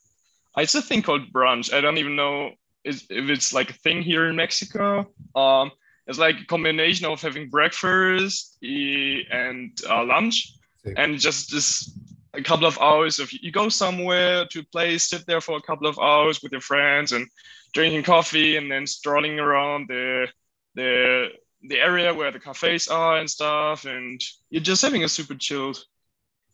[0.56, 1.72] it's a thing called brunch.
[1.72, 2.52] I don't even know
[2.84, 5.06] if it's like a thing here in Mexico.
[5.34, 5.72] Um,
[6.06, 10.52] it's like a combination of having breakfast and uh, lunch,
[10.96, 11.98] and just this
[12.34, 15.62] a couple of hours of you go somewhere to a place, sit there for a
[15.62, 17.26] couple of hours with your friends and
[17.72, 20.26] drinking coffee, and then strolling around the
[20.74, 21.28] the
[21.68, 24.20] the area where the cafes are and stuff, and
[24.50, 25.82] you're just having a super chilled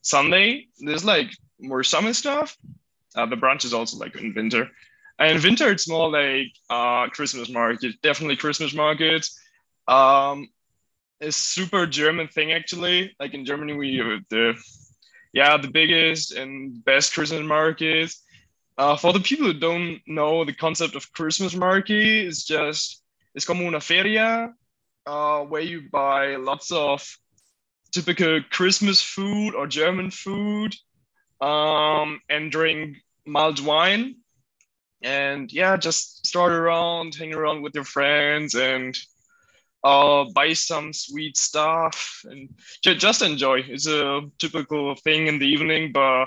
[0.03, 2.57] Sunday, there's like more summer stuff.
[3.15, 4.69] Uh, the brunch is also like in winter.
[5.19, 9.29] And in winter, it's more like uh, Christmas market, definitely Christmas market.
[9.87, 10.49] Um,
[11.21, 13.15] a super German thing actually.
[13.21, 14.55] Like in Germany, we have the
[15.33, 18.23] yeah the biggest and best Christmas markets.
[18.79, 23.03] Uh, for the people who don't know the concept of Christmas market, it's just
[23.35, 24.55] it's como una feria
[25.07, 27.07] uh, where you buy lots of
[27.93, 30.75] typical Christmas food or German food,
[31.41, 34.17] um, and drink mild wine.
[35.03, 38.97] And yeah, just start around, hang around with your friends, and
[39.83, 42.49] uh, buy some sweet stuff and
[42.83, 43.61] just enjoy.
[43.67, 46.27] It's a typical thing in the evening, but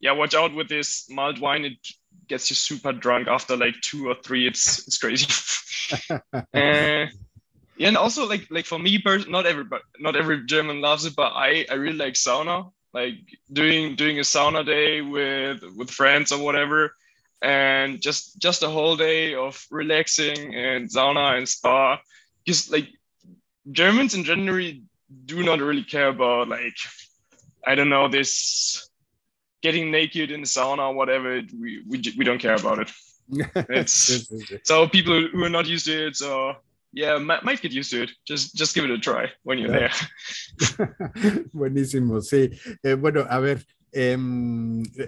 [0.00, 1.64] yeah, watch out with this mild wine.
[1.64, 1.78] It
[2.28, 4.46] gets you super drunk after like two or three.
[4.46, 5.26] It's it's crazy.
[6.54, 7.06] uh,
[7.76, 11.32] yeah and also like like for me not everybody not every german loves it but
[11.34, 12.70] i i really like sauna.
[12.92, 13.18] Like
[13.52, 16.94] doing doing a sauna day with with friends or whatever
[17.42, 22.00] and just just a whole day of relaxing and sauna and spa.
[22.46, 22.88] Just like
[23.72, 24.70] germans in general
[25.24, 26.76] do not really care about like
[27.66, 28.88] i don't know this
[29.64, 31.40] getting naked in the sauna or whatever.
[31.62, 32.90] We we, we don't care about it.
[33.70, 34.28] It's
[34.64, 36.56] so people who are not used to it so
[36.94, 38.10] yeah, might get used to it.
[38.24, 39.90] Just, just give it a try when you're there.
[41.52, 42.50] Buenísimo, sí.
[42.82, 44.16] Eh, bueno, a ver, eh,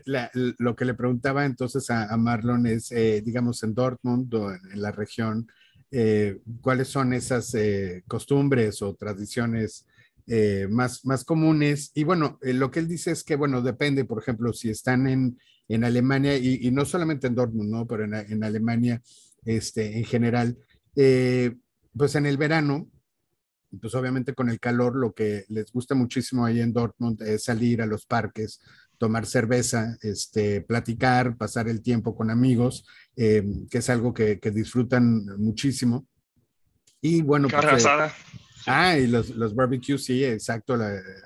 [0.04, 4.52] la, lo que le preguntaba entonces a, a Marlon es, eh, digamos, en Dortmund o
[4.52, 5.48] en, la región,
[5.90, 7.56] eh, ¿cuáles son esas
[8.06, 9.86] costumbres o tradiciones
[10.68, 11.92] más, más comunes?
[11.94, 15.38] Y bueno, lo que él dice es que, bueno, depende, por ejemplo, si están en,
[15.68, 17.86] en Alemania y, y, no solamente en Dortmund, ¿no?
[17.86, 19.00] Pero en, en Alemania
[19.46, 20.58] este, en general.
[20.96, 21.54] Eh,
[21.96, 22.88] pues en el verano,
[23.80, 27.82] pues obviamente con el calor, lo que les gusta muchísimo ahí en Dortmund es salir
[27.82, 28.60] a los parques,
[28.98, 34.50] tomar cerveza, este, platicar, pasar el tiempo con amigos, eh, que es algo que, que,
[34.50, 36.06] disfrutan muchísimo.
[37.00, 37.88] Y bueno, pues, eh,
[38.66, 40.76] Ah, y los, los barbecues, sí, exacto,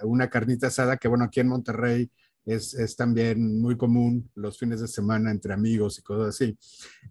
[0.02, 2.10] una carnita asada que bueno, aquí en Monterrey
[2.50, 6.58] es, es, también muy común los fines de semana entre amigos y cosas así.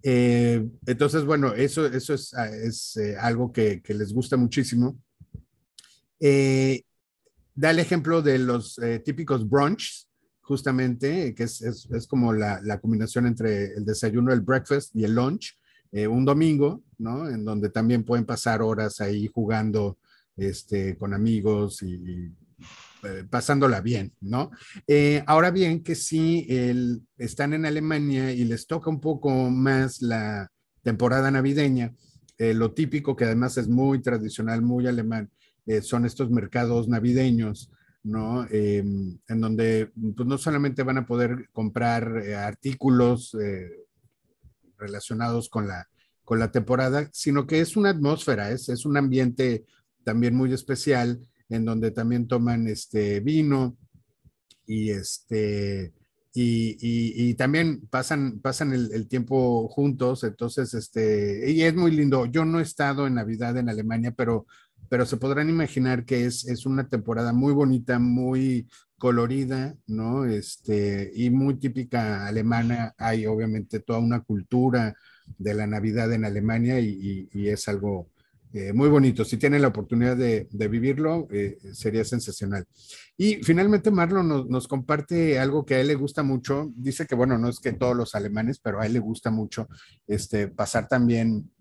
[0.03, 4.99] Eh, entonces, bueno, eso, eso es, ah, es eh, algo que, que, les gusta muchísimo.
[6.19, 6.83] Eh,
[7.55, 10.07] da el ejemplo de los típicos brunch,
[10.41, 15.15] justamente, que es, es, como la, la, combinación entre el desayuno, el breakfast y el
[15.15, 15.57] lunch,
[15.91, 17.27] un domingo, ¿no?
[17.27, 19.97] En donde también pueden pasar horas ahí jugando
[20.37, 22.31] este, con amigos y
[23.01, 24.51] eh, pasándola bien, ¿no?
[24.85, 26.45] Eh, ahora bien, que si
[27.17, 31.93] están en Alemania y les toca un poco más la temporada navideña,
[32.37, 35.31] eh, lo típico, que además es muy tradicional, muy alemán,
[35.81, 38.47] son estos mercados navideños, ¿no?
[38.49, 43.37] en donde pues, no solamente van a poder comprar artículos
[44.79, 45.87] relacionados con la,
[46.23, 49.65] con la temporada, sino que es una atmósfera, es, es un ambiente
[50.03, 53.77] también muy especial en donde también toman este vino
[54.65, 55.93] y este
[56.33, 62.25] y, también pasan, pasan el, tiempo juntos, entonces, este, y es muy lindo.
[62.27, 64.45] Yo no he estado en Navidad en Alemania, pero,
[64.89, 70.25] pero se podrán imaginar que es, es una temporada muy bonita, muy colorida, ¿no?
[70.25, 72.93] Este, y muy típica alemana.
[72.97, 74.95] Hay obviamente toda una cultura
[75.37, 78.09] de la Navidad en Alemania y es algo,
[78.51, 79.23] eh, muy bonito.
[79.23, 82.65] Si tienen la oportunidad de, vivirlo, eh, sería sensacional.
[83.15, 86.71] Y finalmente Marlon nos, comparte algo que a él le gusta mucho.
[86.75, 89.67] Dice que, bueno, no es que todos los alemanes, pero a él le gusta mucho
[90.07, 91.51] este, pasar también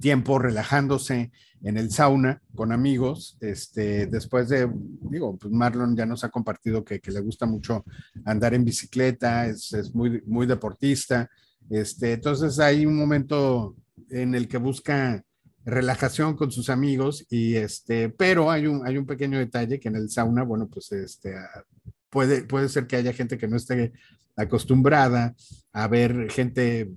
[0.00, 1.32] tiempo relajándose
[1.62, 3.36] en el sauna con amigos.
[3.40, 4.70] Este, después de,
[5.10, 7.84] digo, pues Marlon ya nos ha compartido que, le gusta mucho
[8.24, 11.28] andar en bicicleta, es, es, muy, muy deportista.
[11.68, 13.76] Este, entonces hay un momento
[14.08, 15.24] en el que busca
[15.64, 19.96] relajación con sus amigos y este, pero hay un, hay un pequeño detalle que en
[19.96, 21.64] el sauna, bueno, pues este, ah,
[22.10, 23.92] puede, puede ser que haya gente que no esté
[24.36, 25.34] acostumbrada
[25.72, 26.90] a ver gente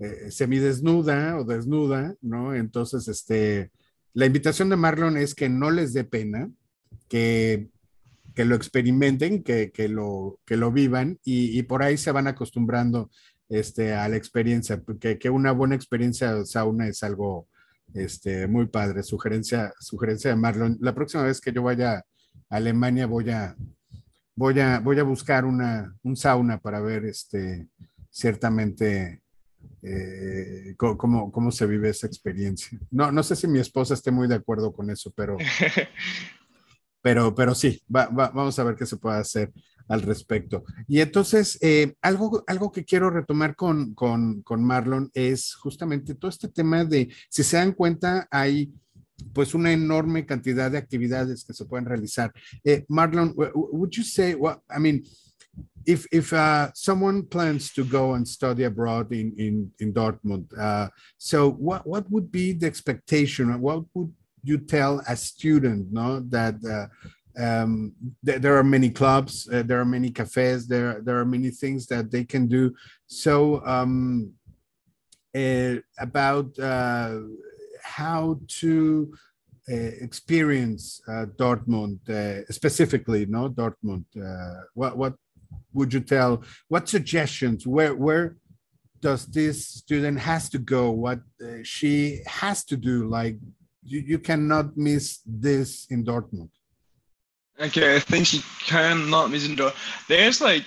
[0.00, 2.54] eh, semidesnuda o desnuda, ¿no?
[2.54, 3.70] Entonces, este,
[4.14, 6.50] la invitación de Marlon es que no les dé pena,
[7.08, 7.68] que,
[8.34, 12.26] que lo experimenten, que, que, lo, que lo vivan y, y, por ahí se van
[12.26, 13.10] acostumbrando
[13.48, 17.48] este, a la experiencia, porque que una buena experiencia sauna es algo
[17.94, 20.76] este, muy padre, sugerencia, sugerencia de Marlon.
[20.80, 22.04] La próxima vez que yo vaya a
[22.48, 23.56] Alemania voy a,
[24.34, 27.68] voy a, voy a buscar una, un sauna para ver este,
[28.10, 29.22] ciertamente
[29.82, 32.78] eh, cómo, cómo, se vive esa experiencia.
[32.90, 35.36] No, no sé si mi esposa esté muy de acuerdo con eso, pero,
[37.02, 39.52] pero, pero sí, vamos a ver qué se puede hacer
[39.88, 40.64] al respecto.
[40.86, 46.30] Y entonces, eh, algo, algo que quiero retomar con, con, con, Marlon es justamente todo
[46.30, 48.72] este tema de, si se dan cuenta, hay
[49.32, 52.32] pues una enorme cantidad de actividades que se pueden realizar.
[52.62, 55.02] Eh, Marlon, would you say, well, I mean,
[55.84, 60.88] if, if uh, someone plans to go and study abroad in, in, in Dortmund, uh,
[61.16, 63.58] so what, what would be the expectation?
[63.60, 64.12] What would
[64.44, 66.86] you tell a student, no, that uh,
[67.38, 67.92] um,
[68.24, 71.86] th there are many clubs, uh, there are many cafes, there there are many things
[71.86, 72.74] that they can do.
[73.06, 74.32] So um,
[75.36, 77.20] uh, about uh,
[77.82, 79.12] how to
[79.70, 84.04] uh, experience uh, Dortmund uh, specifically, no Dortmund.
[84.74, 85.14] what what
[85.74, 86.42] would you tell?
[86.68, 87.66] What suggestions?
[87.66, 88.36] Where where
[89.00, 90.90] does this student has to go?
[90.90, 91.20] What
[91.62, 93.06] she has to do?
[93.08, 93.36] Like
[93.82, 96.50] you, you cannot miss this in Dortmund.
[97.60, 99.72] Okay, I think you cannot miss indoor.
[100.08, 100.64] There's like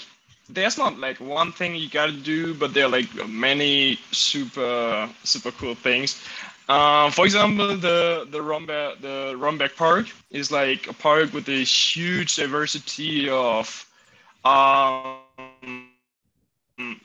[0.49, 5.51] there's not like one thing you gotta do, but there are like many super super
[5.51, 6.21] cool things.
[6.67, 11.63] Uh, for example, the the Rombeck the Rombeck Park is like a park with a
[11.63, 13.85] huge diversity of
[14.43, 15.21] um,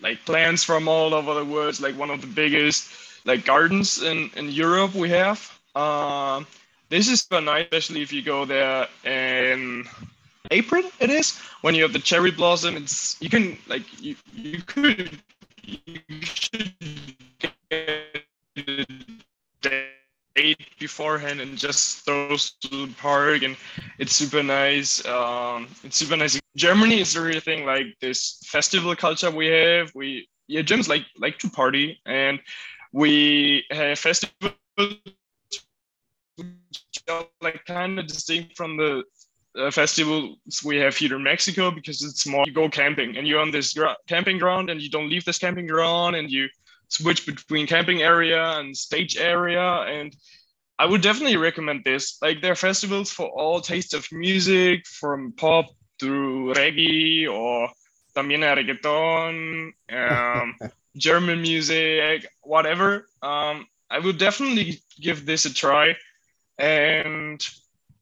[0.00, 1.80] like plants from all over the world.
[1.80, 2.90] like one of the biggest
[3.26, 5.40] like gardens in in Europe we have.
[5.74, 6.42] Uh,
[6.88, 9.84] this is super nice, especially if you go there in
[10.50, 10.82] April.
[11.00, 12.76] It is when you have the cherry blossom.
[12.76, 15.20] It's you can like you you could
[15.62, 16.72] you should
[17.38, 18.86] get a
[20.36, 23.56] date beforehand and just go to the park and
[23.98, 25.04] it's super nice.
[25.06, 26.38] Um, it's super nice.
[26.56, 29.90] Germany is really thing like this festival culture we have.
[29.94, 32.38] We yeah, Germans like like to party and
[32.92, 34.54] we have festivals
[37.40, 39.02] like kind of distinct from the
[39.58, 43.40] uh, festivals we have here in Mexico because it's more you go camping and you're
[43.40, 46.48] on this gra- camping ground and you don't leave this camping ground and you
[46.88, 50.14] switch between camping area and stage area and
[50.78, 52.18] I would definitely recommend this.
[52.20, 55.66] Like there are festivals for all tastes of music, from pop
[56.00, 57.70] to reggae or
[58.14, 60.54] también reggaeton, um,
[60.96, 63.06] German music, whatever.
[63.22, 65.94] Um, I would definitely give this a try,
[66.58, 67.40] and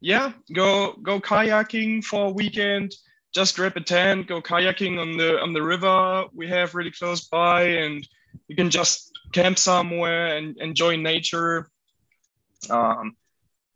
[0.00, 2.94] yeah, go go kayaking for a weekend.
[3.34, 7.26] Just grab a tent, go kayaking on the on the river we have really close
[7.28, 8.06] by, and
[8.48, 11.68] you can just camp somewhere and enjoy nature
[12.70, 13.16] um,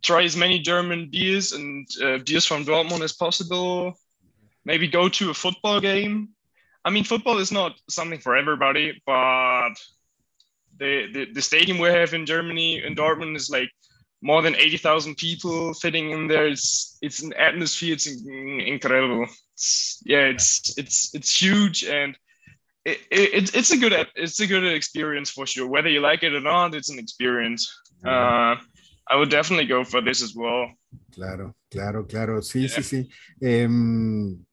[0.03, 3.95] try as many German beers and uh, beers from Dortmund as possible.
[4.65, 6.31] Maybe go to a football game.
[6.85, 9.71] I mean, football is not something for everybody, but
[10.79, 13.71] the, the, the stadium we have in Germany, in Dortmund, is like
[14.21, 16.47] more than 80,000 people fitting in there.
[16.47, 17.95] It's, it's an atmosphere.
[17.95, 19.27] It's incredible.
[19.55, 21.85] It's, yeah, it's, it's, it's huge.
[21.85, 22.17] And
[22.85, 25.69] it, it, it's a good, it's a good experience for sure.
[25.69, 27.73] Whether you like it or not, it's an experience.
[28.05, 28.57] Uh,
[29.11, 30.71] I would definitely go for this as well.
[31.15, 32.41] Claro, claro, claro.
[32.41, 33.65] Sí, sí, sí.
[33.65, 34.47] Um,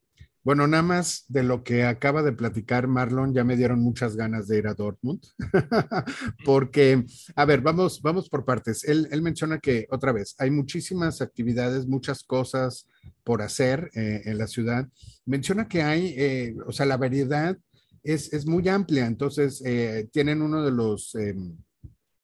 [0.45, 4.47] bueno, nada más de lo que acaba de platicar Marlon, ya me dieron muchas ganas
[4.47, 5.19] de ir a Dortmund.
[6.45, 7.03] Porque,
[7.35, 8.83] a ver, vamos, vamos por partes.
[8.83, 12.87] Él, él, menciona que, otra vez, hay muchísimas actividades, muchas cosas
[13.23, 14.87] por hacer eh, en la ciudad.
[15.25, 17.57] Menciona que hay, eh, o sea, la variedad
[18.03, 19.07] es, es muy amplia.
[19.07, 21.57] Entonces, eh, tienen uno de los em,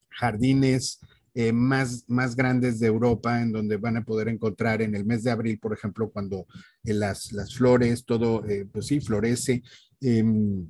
[0.10, 1.00] jardines
[1.34, 5.24] eh, más, más grandes de Europa, en donde van a poder encontrar en el mes
[5.24, 6.46] de abril, por ejemplo, cuando
[6.84, 9.64] eh, las, las, flores, todo, eh, pues sí, florece,
[10.02, 10.70] em,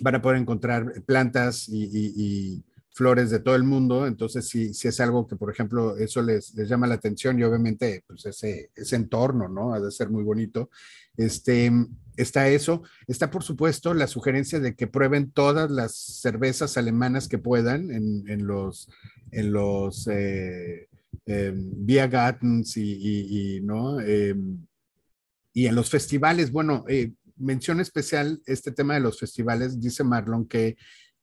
[0.00, 4.08] van a poder encontrar plantas y, y, flores de todo el mundo.
[4.08, 7.44] Entonces, si, si es algo que, por ejemplo, eso les, les llama la atención y
[7.44, 9.72] obviamente, pues ese, ese entorno, ¿no?
[9.72, 10.70] Ha de ser muy bonito.
[11.16, 11.70] Este,
[12.18, 12.82] está eso.
[13.06, 18.28] Está, por supuesto, la sugerencia de que prueben todas las cervezas alemanas que puedan en,
[18.28, 18.90] en los,
[19.30, 20.88] en los eh,
[21.26, 21.54] eh,
[22.76, 24.00] y, ¿no?
[24.00, 24.66] Em,
[25.54, 26.50] y en los festivales.
[26.50, 29.80] Bueno, eh, mención especial este tema de los festivales.
[29.80, 30.76] Dice Marlon que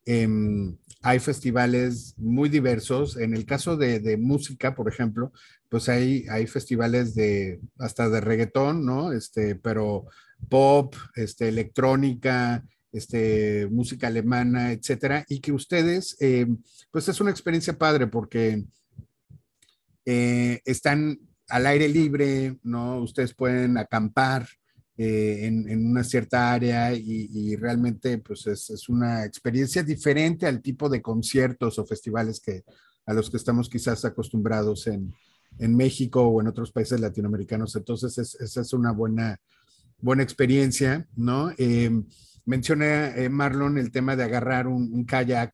[0.06, 3.18] em, hay festivales muy diversos.
[3.18, 5.34] En el caso de, de, música, por ejemplo,
[5.70, 9.12] pues hay, hay festivales de hasta de reggaetón, ¿no?
[9.12, 10.06] Este, pero
[10.50, 16.48] pop, este, electrónica, este, música alemana, etcétera, y que ustedes, eh,
[16.92, 18.64] pues es una experiencia padre porque
[20.06, 21.20] eh, están
[21.50, 23.02] al aire libre, ¿no?
[23.02, 24.48] Ustedes pueden acampar
[24.98, 30.88] eh, en, una cierta área y, realmente, pues es, es, una experiencia diferente al tipo
[30.90, 32.64] de conciertos o festivales que
[33.06, 35.14] a los que estamos quizás acostumbrados en,
[35.60, 37.76] en México o en otros países latinoamericanos.
[37.76, 39.40] Entonces, esa es una buena,
[40.00, 41.52] buena experiencia, ¿no?
[42.46, 45.54] menciona eh, Marlon el tema de agarrar un, kayak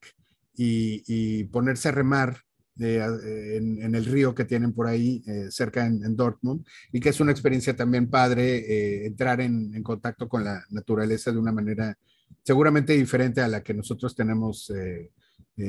[0.56, 2.38] y, ponerse a remar
[2.80, 7.20] eh, en, el río que tienen por ahí eh, cerca en, Dortmund y que es
[7.20, 11.98] una experiencia también padre entrar en, contacto con la naturaleza de una manera
[12.44, 14.72] seguramente diferente a la que nosotros tenemos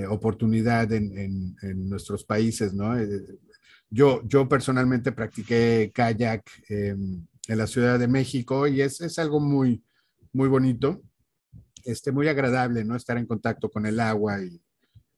[0.09, 1.57] oportunidad en,
[1.89, 2.95] nuestros países, ¿no?
[3.91, 9.41] yo, yo personalmente practiqué kayak em, en la Ciudad de México y es, es algo
[9.41, 9.83] muy,
[10.33, 11.03] muy bonito
[11.85, 12.97] este, muy agradable, ¿no?
[12.97, 14.61] Estar en contacto con el agua y,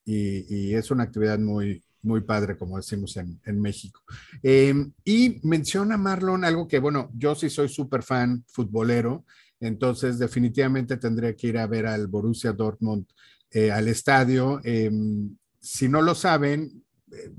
[0.05, 4.03] y, es una actividad muy, muy padre, como decimos en, en México.
[4.43, 9.25] Em, y menciona Marlon algo que, bueno, yo sí soy súper fan futbolero,
[9.61, 13.07] entonces definitivamente tendría que ir a ver al Borussia Dortmund
[13.51, 14.61] eh, al estadio.
[14.65, 17.31] Em, si no lo saben, eh,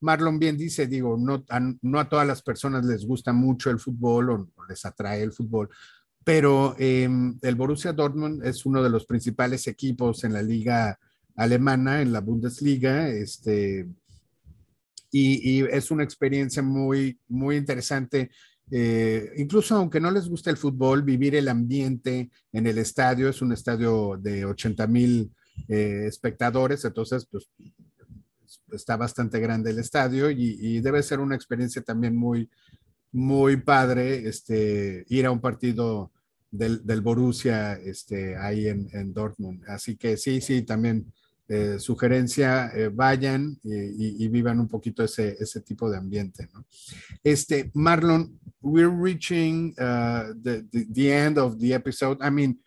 [0.00, 1.44] Marlon bien dice, digo, no
[1.98, 5.68] a, todas las personas les gusta mucho el fútbol o les atrae el fútbol,
[6.24, 10.98] pero em, el Borussia Dortmund es uno de los principales equipos en la liga
[11.36, 13.86] alemana, en la Bundesliga, este,
[15.10, 18.30] y, es una experiencia muy, muy interesante.
[18.70, 23.42] Eh, incluso aunque no les guste el fútbol, vivir el ambiente en el estadio, es
[23.42, 25.30] un estadio de 80 mil
[25.68, 27.48] eh, espectadores, entonces pues
[28.72, 32.48] está bastante grande el estadio y, debe ser una experiencia también muy,
[33.12, 36.10] muy padre este, ir a un partido
[36.50, 39.62] del, del Borussia este, ahí en, en, Dortmund.
[39.68, 41.12] Así que sí, sí, también
[41.46, 46.48] eh, sugerencia, eh, vayan y, vivan un poquito ese, ese tipo de ambiente.
[47.22, 52.16] Este, Marlon, we're reaching uh, the, the end of the episode.
[52.22, 52.58] I mean,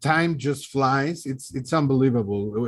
[0.00, 1.26] time just flies.
[1.26, 2.66] It's it's unbelievable,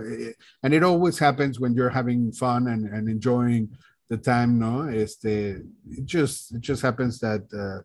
[0.62, 3.70] and it always happens when you're having fun and, and enjoying
[4.08, 4.82] the time, no?
[4.88, 5.60] Este,
[5.90, 7.82] it just it just happens that uh,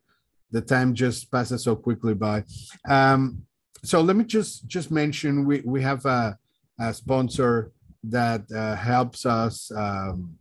[0.52, 2.44] the time just passes so quickly by.
[2.88, 3.44] Um,
[3.84, 6.38] so let me just just mention we we have a,
[6.80, 7.72] a sponsor
[8.04, 10.38] that uh, helps us um,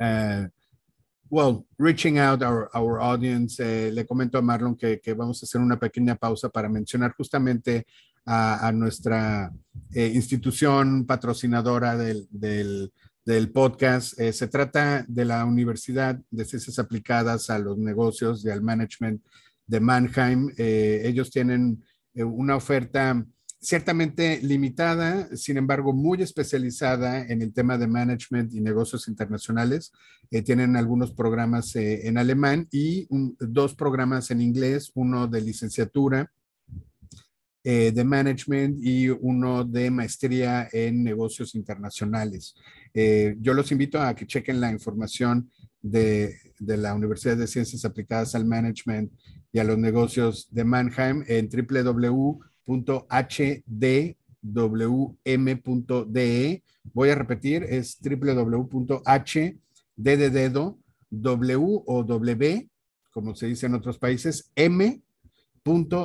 [0.00, 0.44] uh,
[1.30, 5.46] well, reaching out our, our audience, eh, le comento a Marlon que, que, vamos a
[5.46, 7.86] hacer una pequeña pausa para mencionar justamente
[8.28, 9.52] a, nuestra
[9.94, 12.26] eh, institución patrocinadora del,
[13.24, 14.18] del, podcast.
[14.18, 19.22] Eh, se trata de la Universidad de Ciencias Aplicadas a los Negocios y al Management
[19.64, 20.50] de Mannheim.
[20.56, 23.24] Ellos tienen una oferta
[23.60, 29.92] ciertamente limitada, sin embargo, muy especializada en el tema de management y negocios internacionales.
[30.30, 33.06] Eh, tienen algunos programas eh, en alemán y
[33.38, 36.30] dos programas en inglés, uno de licenciatura
[37.64, 42.54] eh, de management y uno de maestría en negocios internacionales.
[43.40, 45.50] Yo los invito a que chequen la información
[45.82, 49.12] de, de la Universidad de Ciencias Aplicadas al Management
[49.52, 54.22] y a los negocios de Mannheim en www www.hdwm.de.
[56.92, 59.56] Voy a repetir, es www.h
[59.96, 60.78] de dedo,
[61.10, 62.68] w o w,
[63.10, 65.02] como se dice en otros países, m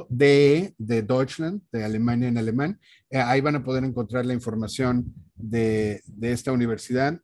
[0.10, 2.80] de Deutschland, de Alemania en alemán.
[3.12, 7.22] Eh, ahí van a poder encontrar la información de, de, esta universidad.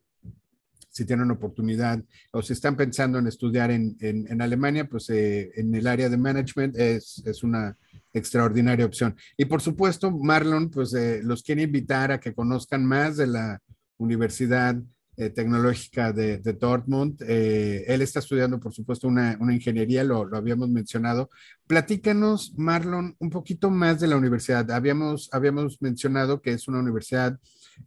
[0.88, 2.00] Si tienen oportunidad
[2.32, 6.08] o si están pensando en estudiar en, en, en Alemania, pues eh, en el área
[6.08, 7.76] de management es, es una,
[8.18, 9.16] extraordinaria opción.
[9.36, 13.60] Y por supuesto, Marlon, pues eh, los quiere invitar a que conozcan más de la
[13.96, 14.76] Universidad
[15.16, 17.22] eh, Tecnológica de, Dortmund.
[17.26, 21.30] Eh, él está estudiando, por supuesto, una, una ingeniería, lo, lo, habíamos mencionado.
[21.66, 24.70] Platícanos, Marlon, un poquito más de la universidad.
[24.70, 27.38] Habíamos, habíamos mencionado que es una universidad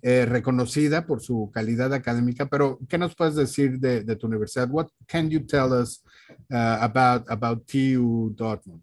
[0.01, 4.69] reconocida por su calidad académica, pero ¿qué nos puedes decir de, de tu universidad?
[4.71, 6.01] What can you tell us
[6.49, 8.81] uh, about, about TU Dortmund?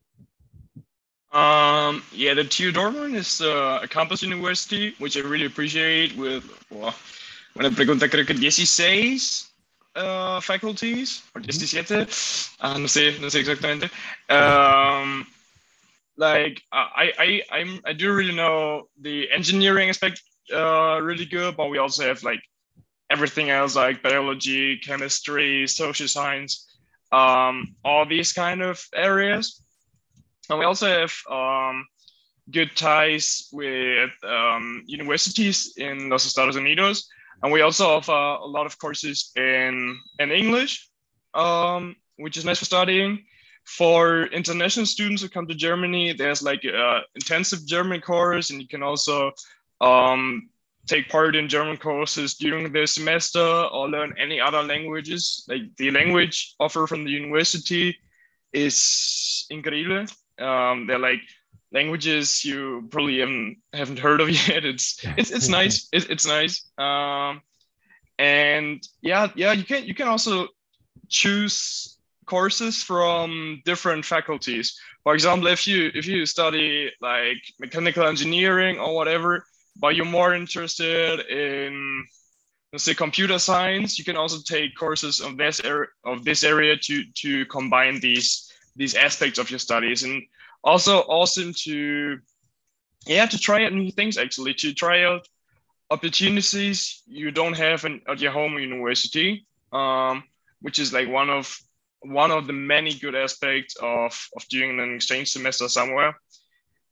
[1.33, 6.45] Um, yeah, the TU Dortmund is uh, a campus university, which I really appreciate with,
[6.71, 6.95] well,
[7.59, 9.47] una pregunta creo que 16
[9.95, 12.07] uh, faculties, or 17,
[12.61, 13.91] uh, no sé, no sé exactamente.
[14.31, 15.27] Um,
[16.17, 20.23] like, I, I, I'm, I do really know the engineering aspect
[20.53, 22.41] uh, really good, but we also have like
[23.11, 26.67] everything else like biology, chemistry, social science,
[27.13, 29.63] um, all these kind of areas.
[30.51, 31.87] And we also have um,
[32.51, 37.05] good ties with um, universities in Los Estados Unidos.
[37.43, 40.89] And we also offer a lot of courses in, in English,
[41.35, 43.25] um, which is nice for studying.
[43.65, 48.67] For international students who come to Germany, there's like an intensive German course, and you
[48.67, 49.33] can also
[49.83, 50.49] um,
[50.87, 55.45] take part in German courses during the semester or learn any other languages.
[55.49, 57.97] Like the language offer from the university
[58.55, 60.07] is incredible.
[60.39, 61.21] Um, they're like
[61.73, 64.65] languages you probably haven't haven't heard of yet.
[64.65, 65.89] It's it's it's nice.
[65.93, 66.65] It's, it's nice.
[66.79, 67.43] Um,
[68.19, 70.49] and yeah, yeah, you can you can also
[71.09, 74.79] choose courses from different faculties.
[75.05, 79.45] For example, if you if you study like mechanical engineering or whatever,
[79.77, 82.05] but you're more interested in
[82.73, 86.77] let's say computer science, you can also take courses of this area of this area
[86.77, 88.48] to to combine these
[88.79, 90.03] these aspects of your studies.
[90.05, 90.23] And
[90.65, 92.19] also awesome to
[93.07, 95.29] yeah to try out new things actually to try out
[95.91, 100.25] opportunities you don't have in, at your home university um,
[100.61, 101.57] which is like one of
[102.01, 106.15] one of the many good aspects of, of doing an exchange semester somewhere.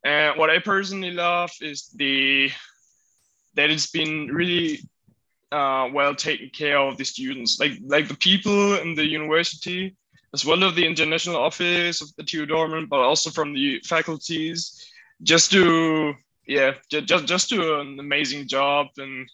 [0.04, 2.50] And what i personally love is the
[3.54, 4.80] that it's been really
[5.50, 7.58] uh, well taken care of the students.
[7.58, 9.96] Like like the people in the university
[10.34, 14.90] as well as the international office of the TU Dortmund, but also from the faculties,
[15.22, 16.14] just to
[16.46, 19.28] yeah, just just do an amazing job and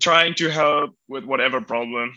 [0.00, 2.12] trying to help with whatever problem.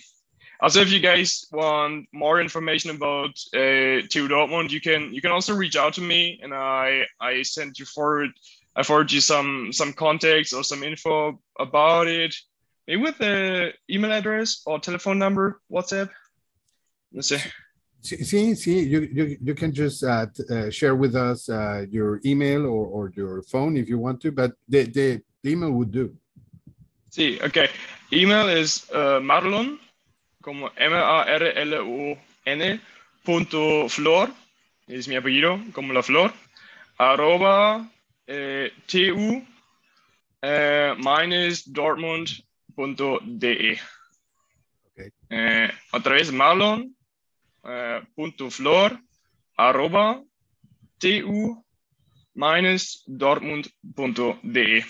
[0.61, 5.31] Also, if you guys want more information about uh, TU Dortmund, you can you can
[5.31, 8.29] also reach out to me, and I I send you forward
[8.75, 12.35] I forward you some some contacts or some info about it,
[12.87, 16.09] maybe with the email address or telephone number, WhatsApp.
[17.13, 17.39] Let's see.
[18.01, 22.65] See, see, you, you, you can just uh, uh, share with us uh, your email
[22.65, 26.15] or, or your phone if you want to, but the, the, the email would do.
[27.11, 27.69] Sí, okay.
[28.11, 29.77] Email is uh, marlon,
[30.41, 32.81] como M-A-R-L-O-N,
[33.23, 34.31] punto flor,
[34.87, 36.33] es mi apellido, como la flor,
[36.97, 37.87] arroba
[38.27, 39.43] eh, tu
[40.41, 43.79] eh, minus dortmund.de.
[44.91, 45.11] Okay.
[45.29, 46.95] Eh, otra vez, marlon,
[47.63, 48.91] uh, punto flor
[49.57, 50.21] arroba
[50.99, 51.57] tu
[52.35, 54.83] minus dortmund.de.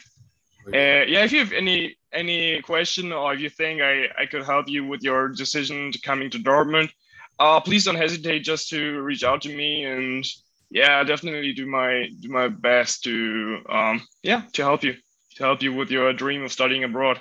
[0.67, 4.43] Uh, yeah, if you have any any question or if you think I, I could
[4.43, 6.91] help you with your decision to coming to Dortmund,
[7.39, 10.25] uh, please don't hesitate just to reach out to me and
[10.69, 14.93] yeah, definitely do my do my best to um, yeah to help you
[15.35, 17.19] to help you with your dream of studying abroad.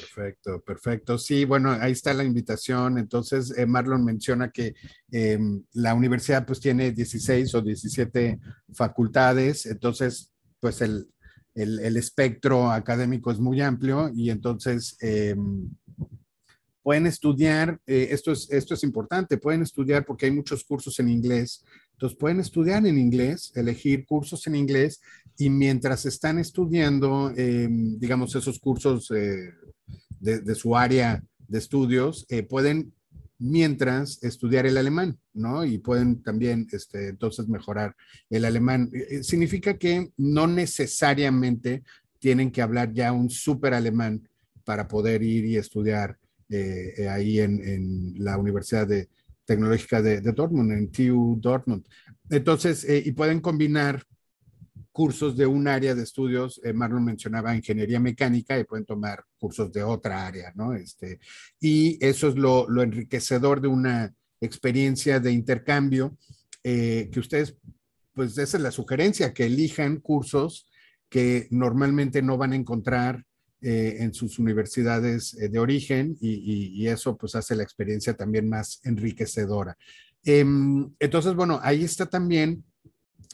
[0.00, 1.18] Perfecto, perfecto.
[1.18, 2.98] Sí, bueno, ahí está la invitación.
[2.98, 4.74] Entonces, eh, Marlon menciona que
[5.12, 5.38] eh,
[5.72, 8.38] la universidad pues tiene 16 o 17
[8.74, 11.08] facultades, entonces pues el,
[11.54, 15.34] el, el espectro académico es muy amplio y entonces eh,
[16.88, 21.10] pueden estudiar, eh, esto, es, esto es importante, pueden estudiar porque hay muchos cursos en
[21.10, 21.62] inglés,
[21.98, 25.00] entonces pueden estudiar en inglés, elegir cursos en inglés
[25.36, 29.50] y mientras están estudiando, eh, digamos, esos cursos eh,
[30.20, 32.92] de, su área de estudios, eh, pueden
[33.40, 35.64] mientras estudiar el alemán, ¿no?
[35.64, 37.96] Y pueden también, este, entonces, mejorar
[38.30, 38.90] el alemán.
[38.92, 41.82] Eh, significa que no necesariamente
[42.20, 44.28] tienen que hablar ya un súper alemán
[44.62, 46.16] para poder ir y estudiar
[47.10, 49.08] ahí en, la Universidad de,
[49.48, 51.82] Tecnológica de, Dortmund, en TU Dortmund.
[52.28, 54.02] Entonces, eh, y pueden combinar
[54.92, 59.72] cursos de un área de estudios, eh, Marlon mencionaba ingeniería mecánica y pueden tomar cursos
[59.72, 60.74] de otra área, ¿no?
[60.74, 61.18] Este,
[61.58, 66.18] y eso es lo, lo enriquecedor de una experiencia de intercambio
[66.62, 67.56] eh, que ustedes,
[68.12, 70.68] pues esa es la sugerencia, que elijan cursos
[71.08, 73.24] que normalmente no van a encontrar
[73.60, 78.80] eh, en sus universidades eh, de origen y, eso pues hace la experiencia también más
[78.84, 79.76] enriquecedora.
[80.24, 80.44] Eh,
[81.00, 82.64] entonces, bueno, ahí está también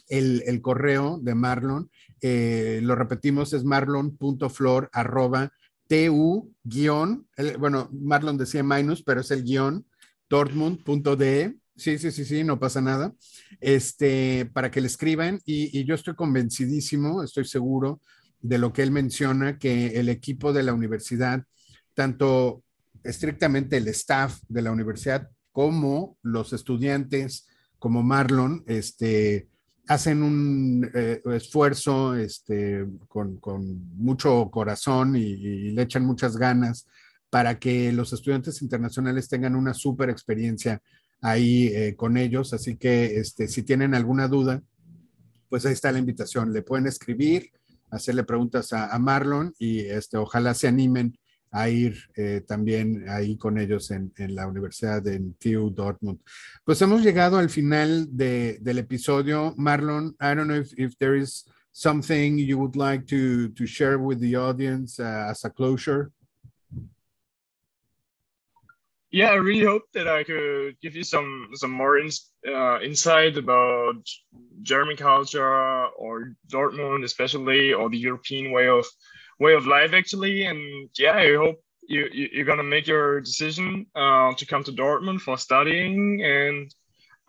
[0.07, 1.89] el, el correo de Marlon.
[2.21, 5.51] Eh, lo repetimos, es marlon.flor arroba
[5.87, 7.27] tu guion,
[7.59, 9.85] bueno, Marlon decía minus, pero es el guion
[10.27, 11.55] dortmund.de.
[11.75, 13.13] Sí, sí, sí, sí, no pasa nada.
[13.61, 18.01] Este, para que le escriban y, y yo estoy convencidísimo, estoy seguro
[18.41, 21.43] de lo que él menciona, que el equipo de la universidad,
[21.93, 22.63] tanto
[23.03, 27.47] estrictamente el staff de la universidad como los estudiantes,
[27.79, 29.47] como Marlon, este,
[29.87, 36.87] hacen un eh, esfuerzo este, con, con, mucho corazón y, le echan muchas ganas
[37.29, 40.81] para que los estudiantes internacionales tengan una súper experiencia
[41.21, 42.53] ahí eh, con ellos.
[42.53, 44.61] Así que este, si tienen alguna duda,
[45.49, 46.53] pues ahí está la invitación.
[46.53, 47.51] Le pueden escribir
[47.91, 51.17] hacerle preguntas a, Marlon y este, ojalá se animen
[51.51, 56.19] a ir eh, también ahí con ellos en, en, la Universidad de TU Dortmund.
[56.65, 59.53] Pues hemos llegado al final de, del episodio.
[59.55, 63.97] Marlon, I don't know if, if, there is something you would like to, to share
[63.97, 66.11] with the audience uh, as a closure.
[69.15, 73.37] Yeah, I really hope that I could give you some some more ins, uh, insight
[73.37, 73.95] about
[74.61, 78.85] German culture or Dortmund, especially, or the European way of
[79.39, 80.43] way of life, actually.
[80.43, 81.55] And yeah, I hope
[81.87, 86.75] you, you are gonna make your decision uh, to come to Dortmund for studying and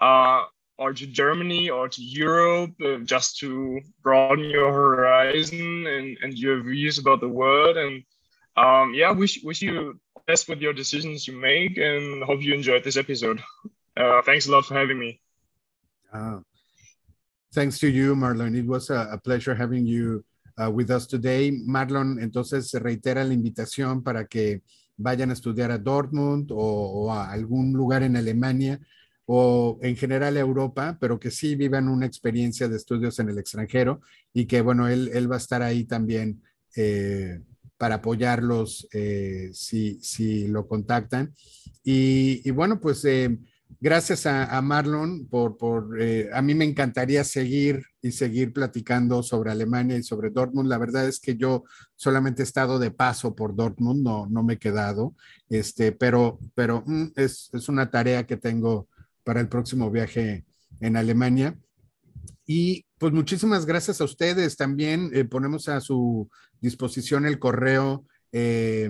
[0.00, 0.42] uh,
[0.78, 6.64] or to Germany or to Europe uh, just to broaden your horizon and, and your
[6.64, 7.76] views about the world.
[7.76, 8.02] And
[8.56, 12.82] um, yeah, wish wish you best with your decisions you make and hope you enjoyed
[12.82, 13.40] this episode.
[13.96, 15.20] Uh, thanks a lot for having me.
[16.12, 16.38] Uh,
[17.54, 18.56] thanks to you, Marlon.
[18.56, 20.24] It was a, a pleasure having you
[20.60, 21.52] uh, with us today.
[21.52, 24.62] Marlon, entonces reitera la invitación para que
[24.96, 28.80] vayan a estudiar a Dortmund o, a algún lugar en Alemania
[29.26, 33.38] o en general a Europa, pero que sí vivan una experiencia de estudios en el
[33.38, 34.00] extranjero
[34.32, 36.42] y que, bueno, él, él va a estar ahí también.
[36.76, 37.40] Eh,
[37.78, 41.34] para apoyarlos eh, si, si, lo contactan.
[41.84, 43.38] Y, bueno, pues eh,
[43.80, 49.22] gracias a, a, Marlon por, por eh, a mí me encantaría seguir y seguir platicando
[49.22, 50.68] sobre Alemania y sobre Dortmund.
[50.68, 51.64] La verdad es que yo
[51.94, 55.14] solamente he estado de paso por Dortmund, no, no me he quedado,
[55.48, 58.88] este, pero, pero mm, es, es una tarea que tengo
[59.22, 60.44] para el próximo viaje
[60.80, 61.56] en Alemania.
[62.46, 64.56] Y pues muchísimas gracias a ustedes.
[64.56, 66.30] También eh, ponemos a su
[66.60, 68.88] disposición el correo eh,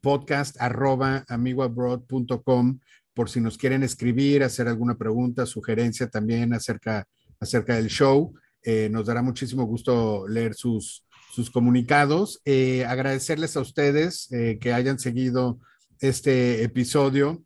[0.00, 2.80] podcast arroba amigoabroad.com
[3.12, 7.06] por si nos quieren escribir, hacer alguna pregunta, sugerencia también acerca,
[7.40, 8.32] acerca del show.
[8.62, 12.40] Eh, nos dará muchísimo gusto leer sus, sus comunicados.
[12.86, 14.28] Agradecerles a ustedes
[14.60, 15.58] que hayan seguido
[16.00, 17.42] este episodio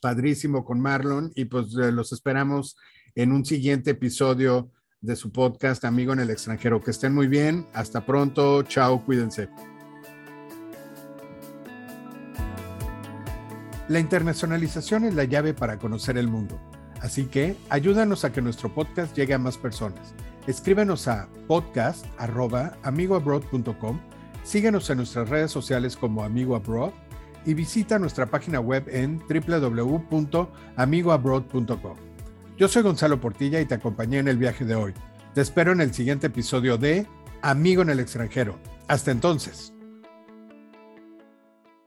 [0.00, 2.76] padrísimo con Marlon y pues los esperamos
[3.14, 6.80] en un siguiente episodio de su podcast Amigo en el extranjero.
[6.80, 7.66] Que estén muy bien.
[7.72, 8.62] Hasta pronto.
[8.62, 9.04] Chao.
[9.04, 9.48] Cuídense.
[13.88, 16.58] La internacionalización es la llave para conocer el mundo.
[17.00, 20.14] Así que ayúdanos a que nuestro podcast llegue a más personas.
[20.46, 24.00] Escríbenos a podcast.amigoabroad.com
[24.44, 26.92] Síguenos en nuestras redes sociales como Amigo Abroad
[27.46, 32.13] y visita nuestra página web en www.amigoabroad.com.
[32.56, 34.94] Yo soy Gonzalo Portilla y te acompañé en el viaje de hoy.
[35.34, 37.06] Te espero en el siguiente episodio de
[37.42, 38.58] Amigo en el extranjero.
[38.86, 39.73] Hasta entonces.